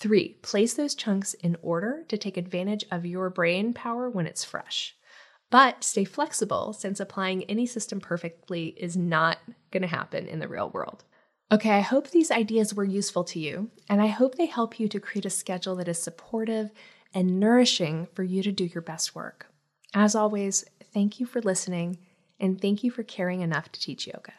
Three, 0.02 0.30
place 0.42 0.74
those 0.74 0.96
chunks 0.96 1.32
in 1.34 1.56
order 1.62 2.02
to 2.08 2.18
take 2.18 2.36
advantage 2.36 2.84
of 2.90 3.06
your 3.06 3.30
brain 3.30 3.72
power 3.72 4.10
when 4.10 4.26
it's 4.26 4.42
fresh. 4.42 4.96
But 5.48 5.84
stay 5.84 6.02
flexible 6.02 6.72
since 6.72 6.98
applying 6.98 7.44
any 7.44 7.66
system 7.66 8.00
perfectly 8.00 8.74
is 8.76 8.96
not 8.96 9.38
going 9.70 9.82
to 9.82 9.86
happen 9.86 10.26
in 10.26 10.40
the 10.40 10.48
real 10.48 10.70
world. 10.70 11.04
Okay, 11.52 11.70
I 11.70 11.82
hope 11.82 12.10
these 12.10 12.32
ideas 12.32 12.74
were 12.74 12.82
useful 12.82 13.22
to 13.22 13.38
you, 13.38 13.70
and 13.88 14.02
I 14.02 14.08
hope 14.08 14.34
they 14.34 14.46
help 14.46 14.80
you 14.80 14.88
to 14.88 14.98
create 14.98 15.24
a 15.24 15.30
schedule 15.30 15.76
that 15.76 15.86
is 15.86 16.02
supportive 16.02 16.72
and 17.14 17.38
nourishing 17.38 18.08
for 18.12 18.24
you 18.24 18.42
to 18.42 18.50
do 18.50 18.64
your 18.64 18.82
best 18.82 19.14
work. 19.14 19.46
As 19.94 20.16
always, 20.16 20.64
thank 20.92 21.20
you 21.20 21.26
for 21.26 21.40
listening, 21.40 21.98
and 22.40 22.60
thank 22.60 22.82
you 22.82 22.90
for 22.90 23.04
caring 23.04 23.40
enough 23.40 23.70
to 23.70 23.80
teach 23.80 24.08
yoga. 24.08 24.32